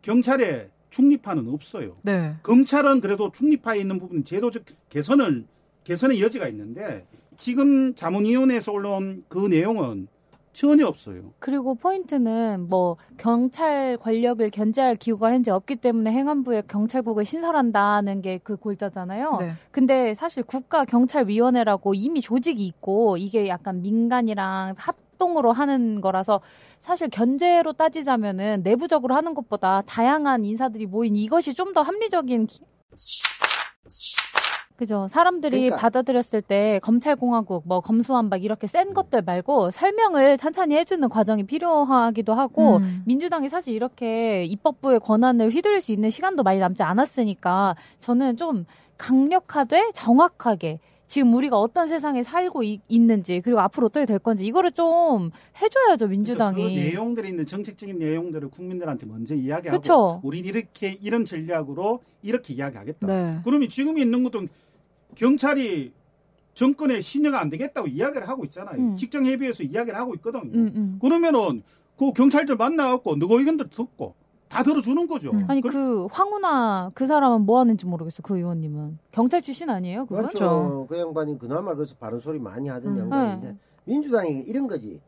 경찰에 0.02 0.70
중립파는 0.90 1.50
없어요. 1.52 1.96
네. 2.04 2.36
검찰은 2.44 3.02
그래도 3.02 3.32
중립파에 3.32 3.80
있는 3.80 4.00
부분 4.00 4.24
제도적 4.24 4.64
개선을 4.90 5.46
개선의 5.84 6.22
여지가 6.22 6.48
있는데 6.50 7.06
지금 7.36 7.96
자문위원회에서 7.96 8.72
올라온 8.72 9.24
그 9.28 9.48
내용은 9.48 10.08
전혀 10.54 10.86
없어요. 10.86 11.34
그리고 11.40 11.74
포인트는 11.74 12.68
뭐 12.70 12.98
경찰 13.18 13.98
권력을 13.98 14.48
견제할 14.52 14.96
기구가 14.96 15.32
현재 15.32 15.50
없기 15.50 15.78
때문에 15.78 16.12
행안부에 16.12 16.62
경찰국을 16.68 17.26
신설한다는 17.26 18.22
게 18.22 18.40
그 18.44 18.56
골자잖아요. 18.56 19.38
네. 19.40 19.54
근데 19.72 20.14
사실 20.14 20.44
국가경찰위원회라고 20.44 21.96
이미 21.96 22.22
조직이 22.22 22.68
있고 22.68 23.18
이게 23.18 23.48
약간 23.48 23.82
민간이랑 23.82 24.76
합 24.78 24.96
동으로 25.24 25.54
하는 25.54 26.02
거라서 26.02 26.42
사실 26.82 27.08
견제로 27.10 27.72
따지자면은 27.72 28.62
내부적으로 28.64 29.16
하는 29.16 29.34
것보다 29.34 29.82
다양한 29.86 30.44
인사들이 30.44 30.86
모인 30.86 31.16
이것이 31.16 31.54
좀 31.54 31.74
더 31.74 31.82
합리적인 31.82 32.46
기- 32.48 32.60
그죠. 34.76 35.08
사람들이 35.10 35.58
그러니까. 35.58 35.78
받아들였을 35.78 36.42
때 36.42 36.80
검찰공화국, 36.84 37.64
뭐 37.68 37.80
검수완박 37.80 38.44
이렇게 38.44 38.68
센 38.68 38.94
것들 38.94 39.22
말고 39.22 39.72
설명을 39.72 40.38
찬찬히 40.38 40.76
해주는 40.76 41.08
과정이 41.10 41.46
필요하기도 41.46 42.34
하고 42.34 42.78
음. 42.78 43.02
민주당이 43.06 43.50
사실 43.50 43.74
이렇게 43.74 44.44
입법부의 44.44 45.00
권한을 45.00 45.50
휘두를 45.52 45.80
수 45.80 45.92
있는 45.94 46.10
시간도 46.10 46.44
많이 46.44 46.60
남지 46.60 46.84
않았으니까 46.84 47.76
저는 48.00 48.36
좀 48.36 48.66
강력하되 48.98 49.92
정확하게 49.94 50.80
지금 51.14 51.32
우리가 51.36 51.60
어떤 51.60 51.88
세상에 51.88 52.24
살고 52.24 52.64
이- 52.64 52.80
있는지 52.88 53.40
그리고 53.42 53.60
앞으로 53.60 53.86
어떻게 53.86 54.04
될 54.08 54.18
건지 54.18 54.48
이거를 54.48 54.72
좀 54.72 55.30
해줘야죠 55.62 56.08
그래서 56.08 56.08
민주당이. 56.08 56.56
그 56.64 56.80
내용들에 56.82 57.30
있는 57.30 57.46
정책적인 57.46 58.00
내용들을 58.00 58.50
국민들한테 58.50 59.06
먼저 59.06 59.36
이야기하고 59.36 59.80
그쵸. 59.80 60.22
우린 60.24 60.44
이렇게 60.44 60.98
이런 61.04 61.24
전략으로 61.24 62.02
이렇게 62.24 62.56
이야기하겠다. 62.56 63.06
네. 63.06 63.40
그러면 63.46 63.70
지금 63.70 64.00
있는 64.00 64.24
것도 64.24 64.48
경찰이 65.14 65.92
정권의 66.56 67.04
신뢰가 67.04 67.40
안 67.40 67.52
되겠다고 67.52 67.90
이야기를 67.90 68.28
하고 68.28 68.44
있잖아요. 68.46 68.80
음. 68.80 68.96
직정협의회에서 68.96 69.62
이야기를 69.66 69.96
하고 69.96 70.16
있거든요. 70.16 70.52
음, 70.58 70.72
음. 70.76 71.00
그러면은 71.00 71.62
그 71.96 72.12
경찰들 72.12 72.56
만나갖고 72.56 73.18
너희 73.18 73.42
의견들 73.42 73.70
듣고 73.70 74.16
다 74.54 74.62
들어주는 74.64 75.08
거죠. 75.08 75.32
음. 75.32 75.46
아니 75.48 75.62
그- 75.62 75.70
그 75.72 76.06
황운하 76.12 76.92
그 76.94 77.08
사람은 77.08 77.42
뭐 77.42 77.60
하는지 77.60 77.86
모르겠어 77.88 78.22
그 78.22 78.38
의원님은 78.38 79.00
경찰 79.12 79.42
출신 79.42 79.70
아니에요 79.70 80.06
그거? 80.06 80.22
그렇죠. 80.22 80.86
그 80.88 80.98
양반이 81.00 81.40
그나마 81.40 81.74
그래서 81.74 81.96
바른 82.00 82.20
소리 82.20 82.38
많이 82.40 82.70
하던 82.70 82.94
음. 82.94 83.00
양반인데 83.00 83.48
네. 83.50 83.58
민주당이 83.86 84.42
이런 84.42 84.68
거지. 84.68 85.02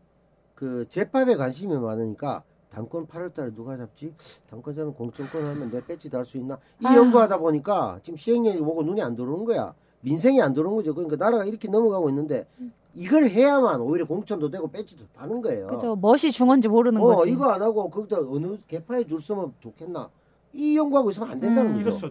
그 0.55 0.85
재판에 0.89 1.35
관심이 1.35 1.77
많으니까 1.77 2.41
당권 2.69 3.05
8월달에 3.07 3.55
누가 3.55 3.77
잡지? 3.77 4.13
당권 4.49 4.73
잡으면 4.73 4.95
공천권 4.95 5.43
하면 5.43 5.69
내 5.71 5.85
배지 5.85 6.09
달 6.09 6.25
수 6.25 6.37
있나? 6.37 6.57
이 6.81 6.87
아. 6.87 6.95
연구하다 6.95 7.37
보니까 7.37 7.99
지금 8.03 8.17
시행령이 8.17 8.57
뭐고 8.61 8.81
눈이 8.83 9.01
안 9.01 9.15
들어오는 9.15 9.45
거야. 9.45 9.73
민생이 10.01 10.41
안 10.41 10.53
들어오는 10.53 10.75
거죠. 10.77 10.93
그러니까 10.93 11.23
나라가 11.23 11.45
이렇게 11.45 11.67
넘어가고 11.69 12.09
있는데 12.09 12.47
이걸 12.95 13.29
해야만 13.29 13.81
오히려 13.81 14.05
공천도 14.05 14.49
되고 14.49 14.69
배지도 14.69 15.05
다는 15.13 15.41
거예요. 15.41 15.67
그죠 15.67 15.95
멋이 15.97 16.31
중원지 16.31 16.69
모르는 16.69 17.01
어, 17.01 17.15
거지. 17.17 17.31
이거 17.31 17.51
안 17.51 17.61
하고 17.61 17.89
거기다 17.89 18.19
어느 18.19 18.57
개파에 18.67 19.05
줄 19.05 19.19
서면 19.19 19.53
좋겠나? 19.59 20.09
이 20.53 20.77
연구하고 20.77 21.11
있으면 21.11 21.31
안 21.31 21.39
된다는 21.39 21.77
음. 21.77 21.83
거죠. 21.83 22.09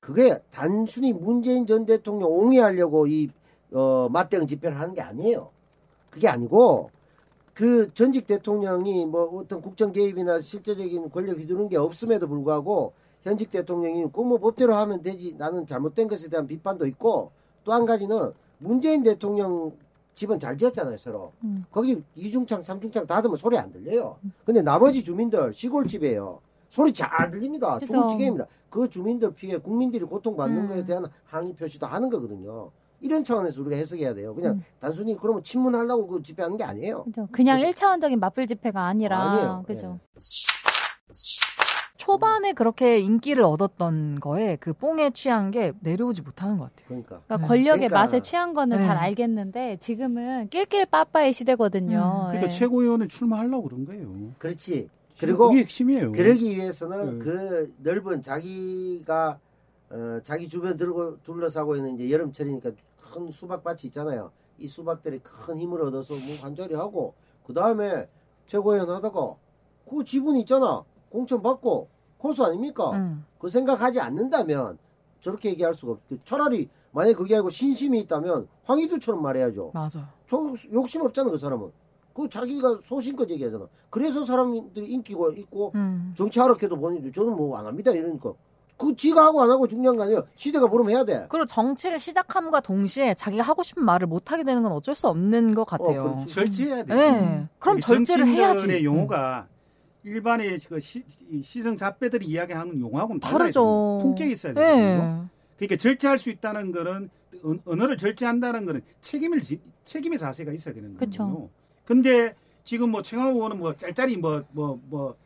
그게 0.00 0.42
단순히 0.50 1.12
문재인 1.12 1.66
전 1.66 1.84
대통령 1.84 2.30
옹이하려고 2.30 3.06
이 3.06 3.28
어, 3.72 4.08
맞대응 4.10 4.46
집회를 4.46 4.80
하는 4.80 4.94
게 4.94 5.02
아니에요. 5.02 5.50
그게 6.10 6.28
아니고 6.28 6.90
그 7.52 7.92
전직 7.92 8.26
대통령이 8.26 9.06
뭐 9.06 9.40
어떤 9.40 9.60
국정 9.60 9.92
개입이나 9.92 10.40
실제적인 10.40 11.10
권력 11.10 11.38
휘두르는 11.38 11.68
게 11.68 11.76
없음에도 11.76 12.26
불구하고 12.26 12.94
현직 13.22 13.50
대통령이 13.50 14.06
꼭뭐 14.06 14.38
법대로 14.38 14.74
하면 14.74 15.02
되지 15.02 15.34
나는 15.36 15.66
잘못된 15.66 16.08
것에 16.08 16.28
대한 16.28 16.46
비판도 16.46 16.86
있고 16.86 17.30
또 17.64 17.72
한 17.72 17.86
가지는 17.86 18.32
문재인 18.58 19.02
대통령 19.02 19.72
집은 20.14 20.38
잘 20.38 20.56
지었잖아요 20.58 20.96
서로 20.98 21.32
음. 21.44 21.64
거기 21.70 22.02
이중창 22.16 22.62
삼중창 22.62 23.06
닫으면 23.06 23.36
소리 23.36 23.56
안 23.58 23.72
들려요 23.72 24.16
근데 24.44 24.60
나머지 24.62 25.02
주민들 25.02 25.52
시골집이에요 25.52 26.40
소리 26.68 26.92
잘 26.92 27.30
들립니다 27.30 27.78
그죠. 27.78 27.86
죽을지게입니다 27.94 28.46
그 28.70 28.88
주민들 28.88 29.34
피해 29.34 29.56
국민들이 29.58 30.04
고통받는 30.04 30.62
음. 30.62 30.68
거에 30.68 30.84
대한 30.84 31.06
항의 31.24 31.54
표시도 31.54 31.86
하는 31.86 32.10
거거든요 32.10 32.70
이런 33.00 33.24
차원에서 33.24 33.60
우리가 33.62 33.76
해석해야 33.76 34.14
돼요 34.14 34.34
그냥 34.34 34.54
음. 34.56 34.64
단순히 34.80 35.16
그러면 35.16 35.42
친문하려고 35.42 36.06
그 36.06 36.22
집회하는 36.22 36.56
게 36.56 36.64
아니에요 36.64 37.04
그죠. 37.04 37.28
그냥 37.32 37.58
그죠. 37.58 37.68
일차원적인 37.68 38.20
맞불 38.20 38.46
집회가 38.46 38.86
아니라 38.86 39.18
아니에요. 39.20 39.64
그죠. 39.66 39.98
초반에 42.02 42.52
그렇게 42.52 42.98
인기를 42.98 43.44
얻었던 43.44 44.18
거에 44.18 44.56
그 44.56 44.72
뽕에 44.72 45.10
취한 45.10 45.52
게 45.52 45.72
내려오지 45.80 46.22
못하는 46.22 46.58
것 46.58 46.64
같아요. 46.64 46.88
그러니까 46.88 47.20
그러니까 47.26 47.36
네. 47.36 47.46
권력의 47.46 47.88
그러니까. 47.88 47.98
맛에 48.00 48.20
취한 48.22 48.54
거는 48.54 48.78
네. 48.78 48.82
잘 48.84 48.96
알겠는데 48.96 49.76
지금은 49.76 50.48
낄낄 50.48 50.84
빠빠의 50.86 51.32
시대거든요. 51.32 52.24
그러니까 52.26 52.46
예. 52.46 52.48
최고위원회 52.48 53.06
출마하려고 53.06 53.68
그런 53.68 53.86
거예요. 53.86 54.12
그렇지 54.38 54.88
그리고 55.20 55.50
그게 55.50 55.60
핵심이에요. 55.60 56.10
그러기 56.10 56.56
위해서는 56.56 57.18
네. 57.20 57.24
그 57.24 57.72
넓은 57.78 58.20
자기가 58.20 59.38
어, 59.90 60.20
자기 60.24 60.48
주변 60.48 60.76
들고 60.76 61.22
둘러싸고 61.22 61.76
있는 61.76 61.94
이제 61.94 62.10
여름철이니까 62.10 62.72
큰 63.12 63.30
수박밭이 63.30 63.82
있잖아요. 63.84 64.32
이 64.58 64.66
수박들이 64.66 65.20
큰 65.22 65.56
힘을 65.56 65.80
얻어서 65.82 66.14
뭐 66.14 66.36
관절이 66.40 66.74
하고 66.74 67.14
그 67.46 67.54
다음에 67.54 68.08
최고위원 68.46 68.90
하다가 68.90 69.36
그 69.88 70.04
지분 70.04 70.34
있잖아. 70.36 70.82
공천 71.10 71.42
받고 71.42 71.91
고수 72.22 72.44
아닙니까? 72.44 72.90
음. 72.92 73.24
그 73.38 73.48
생각하지 73.48 74.00
않는다면 74.00 74.78
저렇게 75.20 75.50
얘기할 75.50 75.74
수가 75.74 75.92
없고 75.92 76.18
차라리 76.24 76.68
만약에 76.92 77.14
그게 77.14 77.34
아니고 77.34 77.50
신심이 77.50 77.98
있다면 78.00 78.46
황희두처럼 78.64 79.20
말해야죠. 79.20 79.72
맞아. 79.74 80.08
저 80.28 80.38
욕심 80.72 81.02
없잖아 81.02 81.30
그 81.30 81.36
사람은. 81.36 81.70
그 82.14 82.28
자기가 82.28 82.78
소신껏 82.84 83.28
얘기하잖아. 83.30 83.66
그래서 83.90 84.22
사람들이 84.24 84.86
인기가 84.86 85.20
있고 85.36 85.72
음. 85.74 86.12
정치하러 86.16 86.56
해도 86.62 86.76
본인도 86.76 87.10
저는 87.10 87.34
뭐 87.34 87.58
안 87.58 87.66
합니다 87.66 87.90
이러니까 87.90 88.32
그 88.76 88.94
지가 88.94 89.24
하고 89.26 89.40
안 89.42 89.50
하고 89.50 89.66
중요한 89.66 89.96
거 89.96 90.04
아니에요. 90.04 90.22
시대가 90.34 90.68
부르면 90.68 90.92
해야 90.94 91.04
돼. 91.04 91.26
그리고 91.28 91.46
정치를 91.46 91.98
시작함과 91.98 92.60
동시에 92.60 93.14
자기가 93.14 93.42
하고 93.42 93.62
싶은 93.62 93.84
말을 93.84 94.06
못 94.06 94.30
하게 94.30 94.44
되는 94.44 94.62
건 94.62 94.72
어쩔 94.72 94.94
수 94.94 95.08
없는 95.08 95.54
것 95.54 95.64
같아요. 95.64 96.02
그렇지. 96.14 96.34
절제해야 96.34 96.84
돼. 96.84 96.94
네. 96.94 97.48
그럼 97.58 97.80
절제를 97.80 98.26
해야지. 98.26 98.60
정치인들의 98.60 98.84
용어가 98.84 99.46
일반의 100.04 100.58
그 100.68 100.80
시, 100.80 101.04
이 101.30 101.42
시정 101.42 101.76
잡배들이 101.76 102.26
이야기하는 102.26 102.78
용어하고는. 102.80 103.20
다르죠. 103.20 103.98
품격이 104.02 104.32
있어야 104.32 104.54
되거든요. 104.54 104.76
네. 104.76 105.22
그러니까 105.56 105.76
절제할 105.76 106.18
수 106.18 106.30
있다는 106.30 106.72
거는 106.72 107.08
언- 107.44 107.60
언어를 107.64 107.96
절제한다는 107.96 108.66
거는 108.66 108.80
책임을 109.00 109.40
지- 109.42 109.60
책임의 109.84 110.18
자세가 110.18 110.52
있어야 110.52 110.74
되는 110.74 110.96
그쵸. 110.96 111.24
거거든요. 111.24 111.48
근데 111.84 112.34
지금 112.64 112.90
뭐 112.90 113.02
최강호 113.02 113.32
의원은 113.32 113.58
뭐 113.58 113.72
짤짤이 113.74 114.16
뭐 114.16 114.42
뭐뭐 114.52 115.16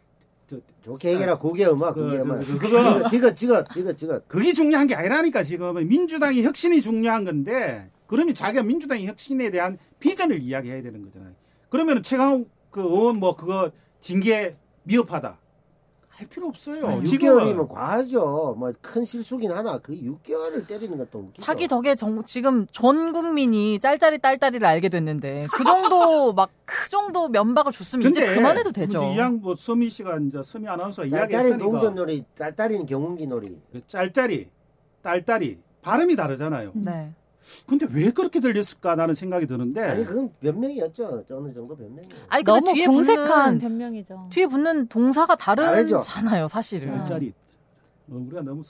저, 0.46 0.58
좋게 0.82 1.10
얘기해라 1.12 1.38
고개 1.38 1.64
음악 1.66 1.94
그. 1.94 2.22
저, 2.44 2.58
그거- 2.58 3.08
이거 3.12 3.28
이거 3.34 3.64
이거 3.76 3.92
이거 3.98 4.20
그게 4.28 4.52
중요한 4.52 4.86
게 4.86 4.94
아니라니까 4.94 5.42
지금 5.42 5.74
민주당의 5.88 6.44
혁신이 6.44 6.80
중요한 6.82 7.24
건데 7.24 7.90
그러면 8.06 8.34
자기가 8.34 8.62
민주당의 8.62 9.06
혁신에 9.06 9.50
대한 9.50 9.78
비전을 9.98 10.40
이야기해야 10.40 10.82
되는 10.82 11.02
거잖아요. 11.04 11.32
그러면 11.70 12.02
최강욱 12.02 12.48
그 12.70 12.80
의원 12.82 13.16
뭐 13.18 13.34
그거 13.36 13.70
징계 14.00 14.54
미흡하다 14.86 15.38
할 16.08 16.26
필요 16.28 16.46
없어요. 16.46 16.86
아, 16.88 17.02
지금은 17.02 17.44
6개월이면 17.44 17.68
과하죠. 17.68 18.54
뭐 18.58 18.72
큰 18.80 19.04
실수긴 19.04 19.52
하나 19.52 19.76
그 19.78 19.92
6개월을 19.92 20.66
때리는 20.66 20.96
것도 20.96 21.18
웃기죠. 21.18 21.44
자기 21.44 21.68
덕에 21.68 21.94
정, 21.94 22.24
지금 22.24 22.66
전 22.72 23.12
국민이 23.12 23.78
짤짤이 23.78 24.20
딸딸이를 24.20 24.66
알게 24.66 24.88
됐는데 24.88 25.46
그 25.52 25.62
정도 25.62 26.32
막 26.32 26.50
그 26.64 26.88
정도 26.90 27.28
면박을 27.28 27.70
줬으면 27.72 28.10
이제 28.10 28.34
그만해도 28.34 28.72
되죠. 28.72 29.02
이양 29.14 29.40
뭐 29.40 29.54
서미 29.54 29.88
씨가 29.88 30.18
이제 30.26 30.40
서미 30.42 30.66
아나운서가 30.68 31.08
짤짤이 31.08 31.20
이야기했으니까 31.32 31.64
동전놀이 31.64 32.24
짤짤이는 32.34 32.86
경운기 32.86 33.26
놀이. 33.26 33.56
그 33.72 33.86
짤짤이 33.86 34.48
딸딸이 35.02 35.58
발음이 35.82 36.16
다르잖아요. 36.16 36.72
네. 36.74 37.12
근데 37.66 37.86
왜 37.90 38.10
그렇게 38.10 38.40
들렸을까 38.40 38.94
나는 38.96 39.14
생각이 39.14 39.46
드는데 39.46 39.80
아니 39.82 40.04
그건 40.04 40.30
변명이었죠. 40.40 41.24
어느 41.30 41.52
정도 41.52 41.76
변명이에요. 41.76 42.08
아니 42.28 42.42
근데 42.44 42.60
너무 42.60 42.72
뒤에 42.74 42.86
궁색한 42.86 43.44
붙는 43.44 43.58
변명이죠. 43.58 44.22
뒤에 44.30 44.46
붙는 44.46 44.88
동사가. 44.88 45.36
다르잖아요, 45.36 46.48
사실은. 46.48 46.98
짤짤이 47.06 47.32
어, 48.08 48.14
우리가 48.26 48.42
너무 48.42 48.62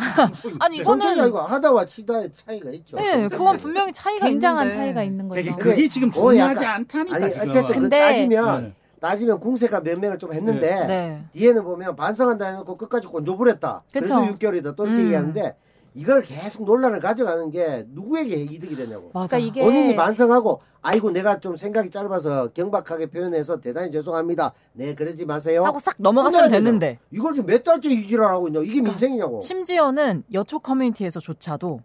방송인데. 0.16 0.64
아니, 0.64 0.82
이거는- 0.82 1.20
아니고 1.20 1.38
하다와 1.38 1.84
치다의 1.84 2.30
차이가 2.32 2.70
있죠. 2.70 2.96
네, 2.96 3.28
그건 3.28 3.56
분명히 3.58 3.92
차이가 3.92 4.26
굉장한 4.26 4.66
있는데. 4.66 4.84
차이가 4.84 5.02
있는 5.02 5.28
거죠. 5.28 5.42
그게, 5.42 5.54
그게 5.70 5.88
지금 5.88 6.08
어, 6.08 6.12
중요하지 6.12 6.64
약간- 6.64 6.74
않다니까 6.80 7.16
아니 7.16 7.30
지금. 7.32 7.48
어쨌든 7.48 7.66
그 7.74 7.80
근데- 7.80 7.98
따지면 8.00 8.62
네. 8.64 8.74
따지면 9.00 9.40
궁색한 9.40 9.82
변명을 9.82 10.18
좀 10.18 10.32
했는데 10.32 10.86
네. 10.86 11.24
뒤에는 11.32 11.62
보면 11.64 11.96
반성한다 11.96 12.46
해놓고 12.48 12.76
끝까지 12.76 13.06
곤조부렸다. 13.06 13.82
그래서 13.92 14.20
그쵸. 14.20 14.32
6개월이다. 14.38 14.76
또 14.76 14.86
이렇게 14.86 15.00
음. 15.00 15.04
얘기하는데 15.06 15.56
이걸 15.94 16.22
계속 16.22 16.64
논란을 16.64 17.00
가져가는 17.00 17.50
게 17.50 17.84
누구에게 17.88 18.36
이득이 18.36 18.76
되냐고. 18.76 19.10
맞아. 19.12 19.36
그러니까 19.36 19.38
이게 19.38 19.62
본인이 19.62 19.96
반성하고 19.96 20.60
아이고 20.82 21.10
내가 21.10 21.40
좀 21.40 21.56
생각이 21.56 21.90
짧아서 21.90 22.48
경박하게 22.48 23.06
표현해서 23.06 23.60
대단히 23.60 23.90
죄송합니다. 23.90 24.52
네 24.72 24.94
그러지 24.94 25.24
마세요. 25.26 25.64
하고 25.64 25.78
싹 25.78 25.96
넘어갔으면. 25.98 26.50
됐는데. 26.50 26.98
이걸 27.10 27.34
지금 27.34 27.46
몇 27.46 27.62
달째 27.64 27.90
유지를 27.90 28.24
하고 28.24 28.48
있냐? 28.48 28.60
이게 28.60 28.80
민생이냐고. 28.80 29.40
심지어는 29.40 30.24
여초 30.32 30.58
커뮤니티에서조차도 30.60 31.80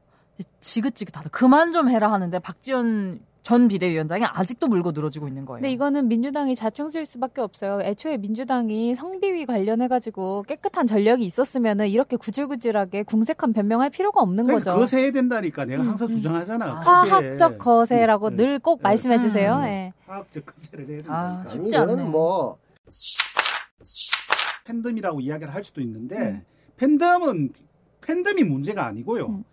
지긋지긋하다. 0.59 1.29
그만 1.29 1.71
좀 1.71 1.89
해라 1.89 2.11
하는데 2.11 2.37
박지원 2.39 3.19
전 3.45 3.67
비대위원장이 3.67 4.25
아직도 4.25 4.65
물고 4.67 4.91
늘어지고 4.91 5.27
있는 5.27 5.45
거예요. 5.45 5.61
근데 5.61 5.71
이거는 5.71 6.07
민주당이 6.07 6.55
자충수일 6.55 7.05
수밖에 7.05 7.41
없어요. 7.41 7.79
애초에 7.83 8.17
민주당이 8.17 8.95
성비위 8.95 9.45
관련해가지고 9.45 10.45
깨끗한 10.47 10.87
전력이 10.87 11.23
있었으면은 11.23 11.87
이렇게 11.87 12.17
구질구질하게 12.17 13.03
궁색한 13.03 13.53
변명할 13.53 13.91
필요가 13.91 14.21
없는 14.21 14.47
그러니까 14.47 14.71
거죠. 14.71 14.79
거세해야 14.79 15.11
된다니까 15.11 15.65
내가 15.65 15.83
음, 15.83 15.89
항상 15.89 16.07
음. 16.09 16.15
주장하잖아. 16.15 16.65
아, 16.65 16.81
거세. 17.03 17.11
화학적 17.11 17.57
거세라고 17.59 18.31
네. 18.31 18.35
늘꼭 18.37 18.79
네. 18.79 18.83
말씀해 18.83 19.19
주세요. 19.19 19.57
음. 19.57 19.65
예. 19.65 19.93
화학적 20.07 20.43
거세를 20.47 20.87
해야 20.89 20.99
아, 21.05 21.43
된다니까. 21.43 21.49
쉽지 21.51 21.77
아니 21.77 21.91
않네. 21.91 22.03
뭐 22.05 22.57
팬덤이라고 24.65 25.21
이야기를 25.21 25.53
할 25.53 25.63
수도 25.63 25.81
있는데 25.81 26.17
음. 26.17 26.43
팬덤은 26.77 27.53
팬덤이 28.01 28.41
문제가 28.43 28.87
아니고요. 28.87 29.27
음. 29.27 29.43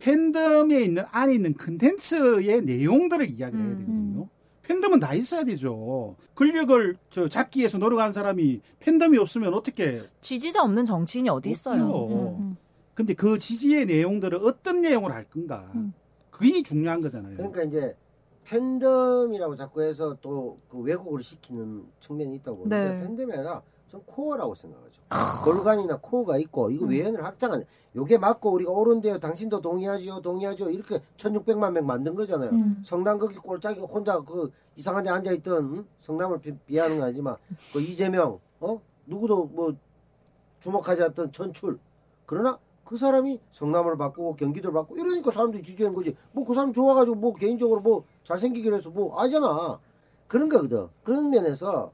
팬덤에 0.00 0.80
있는 0.82 1.04
안에 1.10 1.34
있는 1.34 1.54
컨텐츠의 1.54 2.62
내용들을 2.62 3.30
이야기를 3.30 3.64
해야 3.64 3.72
음, 3.72 3.78
되거든요. 3.78 4.28
팬덤은 4.62 5.00
다 5.00 5.14
있어야 5.14 5.44
되죠. 5.44 6.16
권력을 6.34 6.96
저 7.10 7.28
잡기 7.28 7.60
위해서 7.60 7.78
노력한 7.78 8.12
사람이 8.12 8.60
팬덤이 8.80 9.18
없으면 9.18 9.52
어떻게? 9.54 10.02
지지자 10.20 10.62
없는 10.62 10.84
정치인이 10.84 11.28
어디 11.28 11.50
있어요? 11.50 11.84
음, 12.06 12.40
음. 12.40 12.56
근데 12.94 13.14
그 13.14 13.38
지지의 13.38 13.86
내용들을 13.86 14.38
어떤 14.42 14.80
내용을 14.80 15.12
할 15.12 15.24
건가? 15.24 15.70
음. 15.74 15.92
그게 16.30 16.62
중요한 16.62 17.00
거잖아요. 17.00 17.36
그러니까 17.36 17.62
이제 17.64 17.94
팬덤이라고 18.44 19.54
자꾸 19.56 19.82
해서 19.82 20.16
또 20.20 20.58
그 20.68 20.78
왜곡을 20.78 21.22
시키는 21.22 21.84
측면이 22.00 22.36
있다고 22.36 22.58
보는데 22.58 22.94
네. 22.94 23.00
팬덤이 23.02 23.32
아니라 23.32 23.62
전 23.90 24.00
코어라고 24.06 24.54
생각하죠. 24.54 25.02
골간이나 25.44 25.98
코어가 26.00 26.38
있고 26.38 26.70
이거 26.70 26.86
외연을 26.86 27.24
확장하는 27.24 27.64
요게 27.96 28.18
맞고 28.18 28.52
우리가 28.52 28.70
옳은데요. 28.70 29.18
당신도 29.18 29.60
동의하지요, 29.60 30.20
동의하죠. 30.20 30.70
이렇게 30.70 31.00
1600만 31.16 31.72
명 31.72 31.86
만든 31.86 32.14
거잖아요. 32.14 32.50
음. 32.50 32.80
성남 32.86 33.18
거기 33.18 33.34
꼴짝이 33.34 33.80
혼자 33.80 34.20
그 34.20 34.52
이상한 34.76 35.02
데 35.02 35.10
앉아 35.10 35.32
있던 35.32 35.64
응? 35.74 35.86
성남을 36.02 36.38
비, 36.40 36.56
비하는 36.66 36.98
건 36.98 37.06
아니지만 37.08 37.36
그 37.72 37.80
이재명 37.80 38.38
어 38.60 38.80
누구도 39.06 39.46
뭐 39.46 39.74
주목하지 40.60 41.02
않던 41.02 41.32
전출 41.32 41.80
그러나 42.26 42.60
그 42.84 42.96
사람이 42.96 43.40
성남을 43.50 43.96
바꾸고 43.96 44.36
경기도를 44.36 44.72
바꾸고 44.72 44.98
이러니까 45.00 45.32
사람들이 45.32 45.64
지지한 45.64 45.94
거지 45.94 46.16
뭐 46.30 46.44
그 46.44 46.54
사람 46.54 46.72
좋아 46.72 46.94
가지고 46.94 47.16
뭐 47.16 47.34
개인적으로 47.34 47.80
뭐 47.80 48.04
잘생기기로 48.22 48.76
해서 48.76 48.90
뭐 48.90 49.18
아니잖아 49.18 49.80
그런 50.28 50.48
거거든 50.48 50.86
그런 51.02 51.28
면에서 51.30 51.90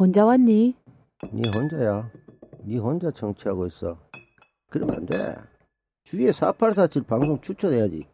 혼자 0.00 0.24
왔니? 0.24 0.74
네 1.32 1.50
혼자야 1.54 2.10
네 2.64 2.78
혼자 2.78 3.10
정치하고 3.10 3.66
있어 3.66 3.98
그러면 4.70 4.96
안 4.96 5.06
돼 5.06 5.36
주위에 6.04 6.32
4847 6.32 7.02
방송 7.02 7.40
추천해야지 7.40 8.06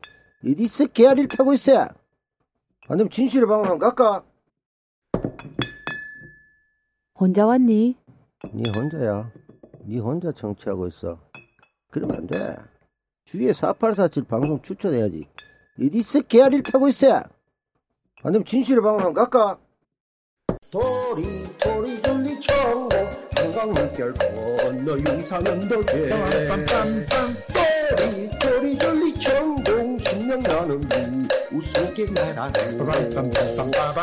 어디서 0.44 0.86
개아리를 0.88 1.28
타고 1.28 1.52
있어 1.54 1.82
안 2.88 2.98
되면 2.98 3.08
진실의 3.10 3.46
방송 3.46 3.72
한번 3.72 3.78
갈까 3.78 4.24
혼자 7.18 7.46
왔니? 7.46 7.96
네 8.52 8.70
혼자야. 8.78 9.32
네 9.86 9.98
혼자 9.98 10.30
정치하고 10.32 10.86
있어. 10.88 11.18
그러면 11.90 12.16
안 12.18 12.26
돼. 12.26 12.54
주위에 13.24 13.54
4847 13.54 14.24
방송 14.24 14.60
추천해야지. 14.60 15.24
어디서 15.80 16.20
개아리를 16.22 16.62
타고 16.70 16.88
있어? 16.88 17.14
안 18.22 18.32
되면 18.32 18.44
진실의 18.44 18.82
방송 18.82 19.06
한번 19.06 19.14
갈까? 19.14 19.58
도리 20.70 21.44
도리 21.58 22.02
졸리 22.02 22.40
청고. 22.40 23.26
한강물결 23.36 24.14
건너 24.14 24.98
용산 25.06 25.44
덕에 25.68 26.08
도리 27.96 28.38
도리 28.38 28.78
졸리 28.78 29.18
청동 29.18 29.98
신명 29.98 30.40
나는 30.40 31.28
우 31.52 31.56
웃음길 31.58 32.12
나라로 32.12 32.86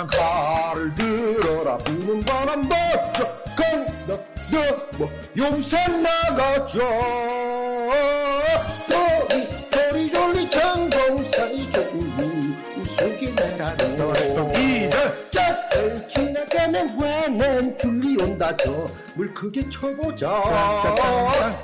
칼을 0.07 0.95
들어라 0.95 1.77
부는 1.79 2.21
바람 2.23 2.67
벗겨 2.69 3.25
건너 3.57 4.19
너뭐 4.51 5.09
용산 5.37 6.01
나가죠 6.01 6.79
온다 18.23 18.55
저물 18.57 19.33
크게 19.33 19.67
쳐보자. 19.69 20.27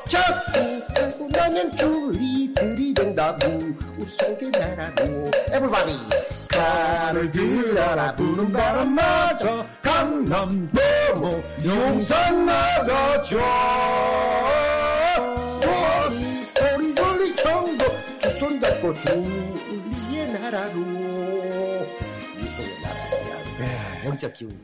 짝을 0.07 0.85
타고 0.93 1.27
나면 1.31 1.71
줄리 1.75 2.53
들이댄다고. 2.53 3.47
웃음길 3.97 4.51
나라로 4.51 5.31
에브리바디 5.51 5.93
칼을 6.49 7.31
들어라 7.31 8.15
부는 8.15 8.51
바람 8.51 8.93
맞아. 8.93 9.65
강남 9.81 10.69
너머 11.13 11.31
용산 11.65 12.45
나가죠. 12.45 13.39
소리 15.61 16.43
소리 16.55 16.95
졸리 16.95 17.35
청도 17.35 17.85
두 18.21 18.29
손 18.31 18.59
잡고 18.61 18.93
줄리의 18.95 20.33
나라로. 20.33 20.79
미소의 22.37 22.69
나라야. 22.83 24.05
영적 24.05 24.33
기운이 24.33 24.57